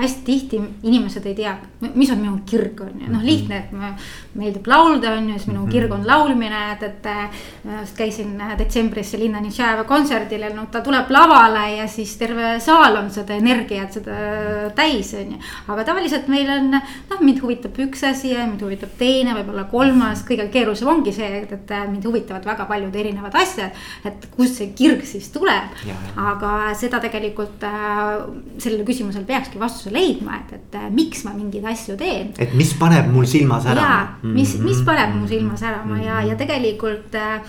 hästi 0.00 0.24
tihti 0.26 0.60
inimesed 0.82 1.26
ei 1.30 1.36
tea, 1.38 1.56
mis 1.94 2.10
on 2.12 2.20
minu 2.22 2.29
kirg 2.46 2.80
on 2.84 3.00
ju, 3.00 3.10
noh 3.10 3.24
lihtne, 3.24 3.58
et 3.64 3.72
ma 3.76 3.92
meeldib 4.38 4.66
laulda, 4.70 5.14
on 5.18 5.28
ju, 5.32 5.38
siis 5.38 5.50
minu 5.50 5.66
kirg 5.70 5.92
on 5.94 6.06
laulmine, 6.06 6.60
et, 6.74 6.84
et 6.90 7.94
käisin 7.96 8.36
detsembris 8.58 9.12
Linna 9.20 9.42
Nitšajeva 9.42 9.84
kontserdil 9.88 10.46
ja 10.46 10.52
no 10.54 10.66
ta 10.72 10.82
tuleb 10.84 11.10
lavale 11.12 11.64
ja 11.76 11.88
siis 11.90 12.14
terve 12.20 12.56
saal 12.62 12.98
on 13.00 13.10
seda 13.12 13.36
energiat, 13.38 13.98
seda 13.98 14.70
täis, 14.76 15.12
on 15.18 15.34
ju. 15.34 15.40
aga 15.74 15.86
tavaliselt 15.88 16.30
meil 16.32 16.50
on, 16.54 16.70
noh, 16.74 17.24
mind 17.24 17.42
huvitab 17.44 17.78
üks 17.86 18.04
asi 18.08 18.34
ja 18.34 18.46
mind 18.46 18.62
huvitab 18.64 18.94
teine, 19.00 19.34
võib-olla 19.38 19.66
kolmas, 19.70 20.24
kõige 20.28 20.48
keerulisem 20.52 20.90
ongi 20.90 21.14
see, 21.16 21.42
et, 21.42 21.54
et 21.56 21.74
mind 21.90 22.06
huvitavad 22.06 22.46
väga 22.46 22.66
paljud 22.70 22.96
erinevad 22.96 23.36
asjad. 23.40 23.76
et 24.06 24.28
kust 24.36 24.60
see 24.60 24.72
kirg 24.76 25.04
siis 25.08 25.28
tuleb, 25.34 25.74
aga 26.20 26.52
seda 26.78 27.00
tegelikult 27.02 27.64
äh, 27.66 28.20
sellele 28.60 28.84
küsimusele 28.88 29.26
peakski 29.28 29.60
vastuse 29.60 29.92
leidma, 29.94 30.40
et, 30.42 30.54
et 30.58 30.78
äh, 30.78 30.88
miks 30.94 31.24
ma 31.26 31.34
mingeid 31.36 31.66
asju 31.72 31.96
teen. 32.00 32.19
Et 32.38 32.54
mis 32.58 32.72
paneb 32.78 33.10
mul 33.12 33.26
silma 33.28 33.60
särama 33.62 34.20
mis, 34.22 34.54
mis 34.58 34.78
mhm. 34.78 34.86
paneb 34.86 35.14
mu 35.16 35.28
silma 35.28 35.56
särama 35.56 35.98
ja, 36.02 36.20
ja 36.28 36.36
tegelikult 36.38 37.14
äh, 37.18 37.40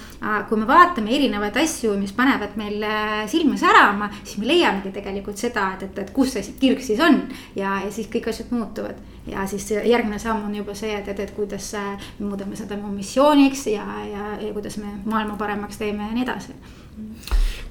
kui 0.50 0.60
me 0.60 0.68
vaatame 0.70 1.14
erinevaid 1.16 1.58
asju, 1.64 1.94
mis 2.00 2.14
panevad 2.16 2.56
meil 2.60 2.84
äh, 2.84 3.24
silma 3.32 3.58
särama, 3.60 4.10
siis 4.24 4.40
me 4.42 4.50
leiamegi 4.50 4.94
tegelikult 4.96 5.42
seda, 5.42 5.72
et, 5.76 5.88
et, 5.90 6.04
et 6.04 6.14
kus 6.16 6.36
see 6.36 6.56
kirg 6.62 6.82
siis 6.84 7.02
on. 7.04 7.22
Ja, 7.56 7.80
ja 7.86 7.90
siis 7.94 8.10
kõik 8.12 8.30
asjad 8.32 8.52
muutuvad. 8.56 9.00
ja 9.28 9.46
siis 9.48 9.68
järgmine 9.72 10.20
samm 10.20 10.48
on 10.48 10.56
juba 10.56 10.74
see, 10.76 10.96
et, 10.98 11.08
et, 11.08 11.20
et 11.20 11.34
kuidas 11.36 11.74
äh, 11.78 11.92
me 12.20 12.32
muudame 12.32 12.56
seda 12.58 12.78
mu 12.78 12.90
missiooniks 12.94 13.68
ja, 13.70 13.86
ja, 14.08 14.32
ja 14.42 14.54
kuidas 14.54 14.78
me 14.82 14.96
maailma 15.06 15.38
paremaks 15.38 15.78
teeme 15.78 16.08
ja 16.08 16.16
nii 16.16 16.24
edasi. 16.26 16.56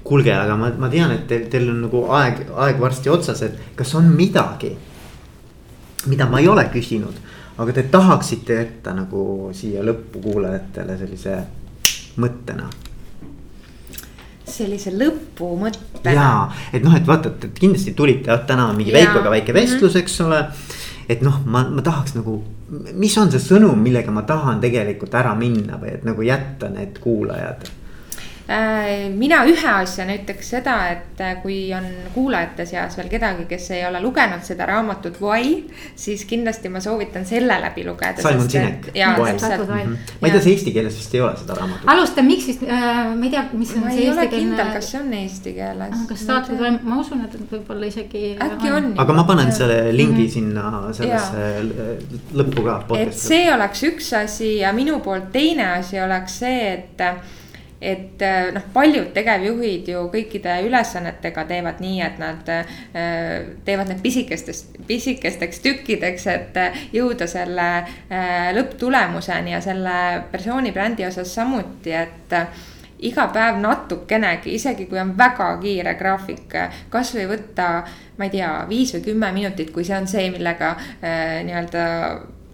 Kuulge, 0.03 0.33
aga 0.33 0.55
ma, 0.57 0.71
ma 0.79 0.89
tean, 0.89 1.11
et 1.13 1.27
teil, 1.29 1.45
teil 1.51 1.67
on 1.69 1.83
nagu 1.85 2.05
aeg, 2.17 2.45
aeg 2.65 2.79
varsti 2.81 3.11
otsas, 3.11 3.43
et 3.45 3.75
kas 3.77 3.91
on 3.99 4.07
midagi, 4.15 4.71
mida 6.07 6.25
ma 6.29 6.39
ei 6.39 6.47
ole 6.47 6.65
küsinud 6.73 7.17
aga 7.61 7.73
te 7.73 7.83
tahaksite 7.83 8.55
jätta 8.55 8.93
nagu 8.95 9.51
siia 9.55 9.83
lõppu 9.85 10.21
kuulajatele 10.23 10.95
sellise 10.99 11.41
mõttena? 12.21 12.69
sellise 14.51 14.91
lõpumõttega. 14.91 16.11
ja, 16.11 16.31
et 16.73 16.83
noh, 16.83 16.95
et 16.97 17.07
vaata, 17.07 17.31
et 17.31 17.59
kindlasti 17.59 17.93
tulite 17.95 18.35
täna 18.47 18.71
mingi 18.75 18.91
Veikoga 18.91 19.31
väike 19.31 19.53
vestlus, 19.55 19.95
eks 19.99 20.17
ole. 20.25 20.41
et 21.09 21.21
noh, 21.23 21.41
ma, 21.45 21.63
ma 21.69 21.83
tahaks 21.85 22.17
nagu, 22.17 22.39
mis 22.99 23.15
on 23.21 23.31
see 23.31 23.43
sõnum, 23.43 23.79
millega 23.79 24.11
ma 24.11 24.25
tahan 24.27 24.59
tegelikult 24.63 25.15
ära 25.15 25.35
minna 25.39 25.79
või 25.79 25.95
et 25.95 26.03
nagu 26.07 26.25
jätta 26.25 26.71
need 26.73 26.99
kuulajad 27.03 27.69
mina 29.15 29.41
ühe 29.47 29.69
asjana 29.71 30.15
ütleks 30.17 30.49
seda, 30.55 30.75
et 30.91 31.21
äh, 31.23 31.35
kui 31.43 31.57
on 31.75 31.85
kuulajate 32.15 32.65
seas 32.69 32.97
veel 32.97 33.09
kedagi, 33.11 33.45
kes 33.49 33.69
ei 33.75 33.83
ole 33.87 34.01
lugenud 34.03 34.43
seda 34.45 34.65
raamatut 34.69 35.19
Why, 35.21 35.53
siis 35.95 36.25
kindlasti 36.29 36.71
ma 36.73 36.81
soovitan 36.83 37.25
selle 37.27 37.57
läbi 37.61 37.85
lugeda. 37.87 38.21
Simon 38.21 38.49
Sinek. 38.49 38.91
Mhm. 38.91 39.95
ma 40.21 40.27
ei 40.27 40.33
tea, 40.33 40.41
see 40.41 40.55
eesti 40.55 40.73
keeles 40.75 40.97
vist 40.97 41.15
ei 41.15 41.23
ole 41.23 41.35
seda 41.39 41.57
raamatut. 41.59 41.89
alusta 41.93 42.25
miksist 42.25 42.63
äh,, 42.67 43.01
ma 43.15 43.27
ei 43.27 43.33
tea, 43.33 43.43
mis 43.53 43.73
on 43.75 43.85
ma 43.85 43.91
see 43.93 44.05
ei 44.05 44.09
ole 44.11 44.25
eestikeelne. 44.25 44.55
kindel, 44.55 44.71
kas 44.75 44.91
see 44.91 45.01
on 45.01 45.13
eesti 45.21 45.55
keeles. 45.57 46.05
Kas 46.11 46.25
saated 46.29 46.61
või, 46.61 46.71
ma 46.83 47.01
usun, 47.01 47.25
et 47.27 47.37
võib-olla 47.51 47.91
isegi. 47.91 48.23
äkki 48.47 48.73
on. 48.77 48.93
aga 49.05 49.17
ma 49.19 49.27
panen 49.29 49.51
selle 49.55 49.83
lingi 49.95 50.27
-hmm. 50.27 50.33
sinna 50.33 50.93
sellesse 50.97 52.11
lõppu 52.41 52.65
ka. 52.65 52.79
et 52.99 53.13
see 53.17 53.51
oleks 53.53 53.85
üks 53.91 54.13
asi 54.23 54.55
ja 54.61 54.73
minu 54.75 54.99
poolt 55.05 55.31
teine 55.31 55.71
asi 55.77 55.99
oleks 56.01 56.41
see, 56.43 56.73
et 56.73 57.05
et 57.81 58.21
äh, 58.21 58.51
noh, 58.53 58.63
paljud 58.73 59.09
tegevjuhid 59.15 59.87
ju 59.89 60.03
kõikide 60.13 60.59
ülesannetega 60.67 61.45
teevad 61.49 61.81
nii, 61.81 62.01
et 62.05 62.19
nad 62.21 62.49
äh, 62.53 62.73
teevad 63.65 63.89
need 63.89 64.03
pisikestest, 64.03 64.75
pisikesteks 64.87 65.63
tükkideks, 65.65 66.27
et 66.29 66.59
äh, 66.61 66.83
jõuda 66.93 67.27
selle 67.29 67.69
lõpptulemuseni 68.53 69.55
ja 69.55 69.61
selle 69.63 69.95
persooni 70.31 70.73
brändi 70.75 71.07
osas 71.07 71.33
samuti, 71.33 71.93
et 71.95 72.35
iga 73.01 73.25
päev 73.33 73.57
natukenegi, 73.63 74.53
isegi 74.59 74.85
kui 74.89 74.99
on 75.01 75.15
väga 75.17 75.47
kiire 75.63 75.95
graafik, 75.97 76.53
kasvõi 76.93 77.25
võtta, 77.31 77.69
ma 78.19 78.27
ei 78.27 78.35
tea, 78.35 78.51
viis 78.69 78.93
või 78.93 79.07
kümme 79.07 79.31
minutit, 79.33 79.71
kui 79.73 79.87
see 79.87 79.97
on 79.97 80.09
see, 80.11 80.27
millega 80.33 80.75
nii-öelda 81.01 81.87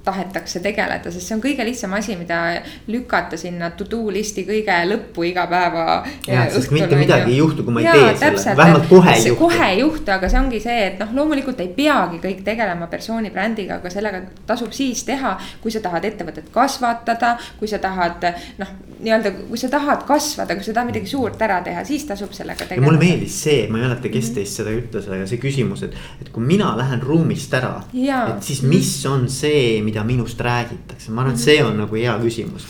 tahetakse 0.08 0.62
tegeleda, 0.63 1.12
sest 1.12 1.28
see 1.28 1.36
on 1.36 1.43
kõige 1.43 1.65
lihtsam 1.67 1.93
asi, 1.98 2.15
mida 2.20 2.39
lükata 2.88 3.38
sinna 3.39 3.70
to 3.78 3.88
do 3.89 4.08
list'i 4.13 4.46
kõige 4.48 4.78
lõppu 4.91 5.28
iga 5.28 5.48
päeva. 5.52 5.86
jah, 6.28 6.48
sest 6.54 6.72
mitte 6.76 7.00
midagi 7.00 7.34
ei 7.34 7.41
juhtu, 7.41 7.65
kui 7.67 7.76
ma 7.76 7.84
ei 7.84 7.88
ja, 7.88 7.96
tee 7.98 8.13
täpselt, 8.22 8.43
selle, 8.46 8.58
vähemalt 8.62 8.89
kohe 8.91 9.13
ei 9.13 9.24
juhtu. 9.24 9.39
kohe 9.41 9.70
ei 9.72 9.80
juhtu, 9.82 10.13
aga 10.15 10.32
see 10.32 10.41
ongi 10.41 10.62
see, 10.63 10.80
et 10.91 11.02
noh, 11.04 11.13
loomulikult 11.20 11.62
ei 11.63 11.72
peagi 11.76 12.22
kõik 12.24 12.43
tegelema 12.48 12.89
persooni 12.91 13.32
brändiga, 13.34 13.82
aga 13.82 13.91
sellega 13.93 14.24
tasub 14.50 14.76
siis 14.76 15.04
teha, 15.08 15.36
kui 15.63 15.74
sa 15.74 15.84
tahad 15.84 16.08
ettevõtet 16.08 16.52
kasvatada, 16.54 17.36
kui 17.60 17.70
sa 17.72 17.82
tahad 17.84 18.30
noh, 18.62 18.74
nii-öelda, 18.98 19.34
kui 19.50 19.60
sa 19.60 19.70
tahad 19.72 20.06
kasvada, 20.08 20.56
kui 20.58 20.65
sa 20.65 20.76
tahad 20.78 20.91
midagi 20.91 21.12
suurt 21.12 21.41
ära 21.46 21.60
teha, 21.65 21.84
siis 21.88 22.06
tasub 22.10 22.34
sellega 22.36 22.65
tegeleda. 22.65 22.88
mulle 22.88 23.02
meeldis 23.02 23.38
see, 23.43 23.65
ma 23.70 23.82
ei 23.82 23.88
mäleta, 23.88 24.12
kes 24.13 24.32
mhm. 24.32 24.38
teist 24.39 24.62
seda 24.62 24.74
ütles, 24.74 25.10
aga 25.12 25.28
see 25.30 25.41
küsimus, 25.41 25.84
et, 25.88 25.98
et 26.22 26.32
kui 26.34 26.46
mina 26.46 26.74
lähen 26.80 27.04
ruumist 27.04 27.54
ära, 27.58 27.76
et 27.93 28.48
siis 28.48 28.63
mis 28.65 28.93
on 29.10 29.28
see, 29.32 29.82
mida 29.86 29.96
mida 29.97 30.05
minust 30.05 30.41
räägitakse, 30.41 31.12
ma 31.12 31.23
arvan, 31.23 31.33
et 31.33 31.41
see 31.41 31.57
on 31.63 31.77
nagu 31.77 31.95
hea 31.97 32.13
küsimus. 32.21 32.67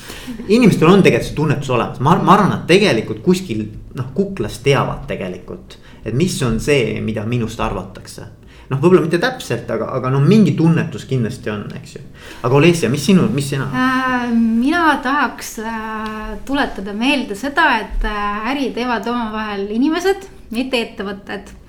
inimestel 0.48 0.88
on 0.88 1.04
tegelikult 1.04 1.28
see 1.28 1.36
tunnetus 1.36 1.70
olemas, 1.70 2.00
ma, 2.00 2.16
ma 2.24 2.38
arvan, 2.38 2.54
et 2.56 2.68
tegelikult 2.70 3.22
kuskil 3.26 3.66
noh, 3.98 4.14
kuklas 4.16 4.60
teavad 4.64 5.04
tegelikult, 5.10 5.78
et 6.06 6.16
mis 6.16 6.36
on 6.44 6.60
see, 6.64 7.02
mida 7.04 7.26
minust 7.26 7.60
arvatakse 7.60 8.30
noh, 8.70 8.80
võib-olla 8.80 9.04
mitte 9.04 9.20
täpselt, 9.20 9.68
aga, 9.72 9.90
aga 10.00 10.12
noh, 10.12 10.24
mingi 10.24 10.56
tunnetus 10.56 11.06
kindlasti 11.10 11.52
on, 11.52 11.68
eks 11.76 11.98
ju. 11.98 12.02
aga 12.48 12.60
Olesja, 12.62 12.90
mis 12.92 13.06
sinu, 13.12 13.28
mis 13.34 13.52
sina 13.52 13.68
äh,? 13.68 14.32
mina 14.32 14.98
tahaks 15.04 15.58
äh, 15.60 16.34
tuletada 16.48 16.96
meelde 16.96 17.36
seda, 17.36 17.70
et 17.84 18.08
äh, 18.08 18.52
äri 18.54 18.72
teevad 18.76 19.08
omavahel 19.12 19.68
inimesed, 19.76 20.30
mitte 20.56 20.80
ettevõtted 20.80 21.56
Äh, 21.56 21.67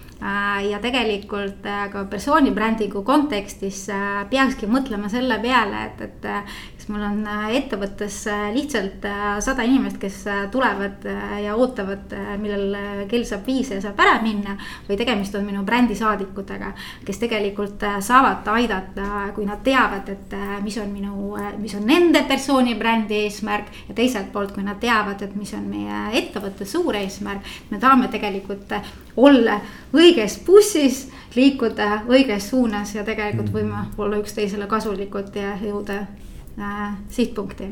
ja 0.70 0.80
tegelikult 0.82 1.66
äh, 1.66 1.84
ka 1.92 2.02
persooni 2.10 2.50
brändigu 2.50 3.04
kontekstis 3.06 3.84
äh, 3.94 4.24
peakski 4.30 4.66
mõtlema 4.66 5.06
selle 5.12 5.38
peale, 5.42 5.84
et, 5.86 6.00
et 6.08 6.26
kas 6.74 6.88
mul 6.90 7.04
on 7.06 7.20
ettevõttes 7.54 8.16
lihtsalt 8.54 9.06
sada 9.44 9.62
inimest, 9.66 10.00
kes 10.02 10.16
tulevad 10.50 11.04
ja 11.42 11.54
ootavad, 11.54 12.14
millal 12.40 13.06
kell 13.10 13.26
saab 13.28 13.46
viis 13.46 13.70
ja 13.70 13.80
saab 13.82 14.00
ära 14.02 14.16
minna. 14.22 14.56
või 14.88 14.96
tegemist 14.98 15.34
on 15.38 15.46
minu 15.46 15.62
brändisaadikutega, 15.66 16.72
kes 17.06 17.20
tegelikult 17.22 17.84
saavad 18.04 18.46
aidata, 18.54 19.28
kui 19.36 19.46
nad 19.46 19.62
teavad, 19.62 20.08
et 20.08 20.36
mis 20.64 20.78
on 20.82 20.90
minu, 20.92 21.36
mis 21.58 21.74
on 21.78 21.86
nende 21.86 22.24
persooni 22.28 22.74
brändi 22.74 23.22
eesmärk. 23.26 23.70
ja 23.88 23.94
teiselt 23.94 24.32
poolt, 24.32 24.54
kui 24.56 24.66
nad 24.66 24.80
teavad, 24.80 25.22
et 25.22 25.36
mis 25.36 25.54
on 25.54 25.68
meie 25.68 26.02
ettevõtte 26.18 26.66
suur 26.66 26.96
eesmärk, 26.96 27.44
me 27.70 27.78
tahame 27.78 28.08
tegelikult 28.08 28.74
olla 29.18 29.58
õiges 30.08 30.38
bussis, 30.46 31.02
liikuda 31.36 32.02
õiges 32.08 32.50
suunas 32.50 32.94
ja 32.94 33.04
tegelikult 33.04 33.52
võime 33.52 33.74
mm. 33.74 33.94
olla 34.00 34.20
üksteisele 34.22 34.66
kasulikud 34.70 35.36
ja 35.36 35.54
jõuda 35.60 36.00
äh, 36.02 36.84
sihtpunkti. 37.12 37.68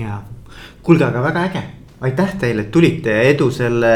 ja, 0.00 0.20
kuulge, 0.82 1.04
aga 1.08 1.22
väga 1.22 1.44
äge, 1.48 1.62
aitäh 2.00 2.34
teile, 2.40 2.66
et 2.66 2.70
tulite 2.70 3.14
ja 3.16 3.28
edu 3.32 3.50
selle 3.50 3.94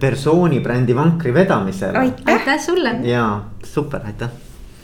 persooni 0.00 0.60
brändi 0.60 0.96
vankri 0.96 1.34
vedamisel. 1.34 1.96
aitäh 1.96 2.58
sulle. 2.60 2.98
ja 3.06 3.26
super, 3.64 4.06
aitäh 4.06 4.51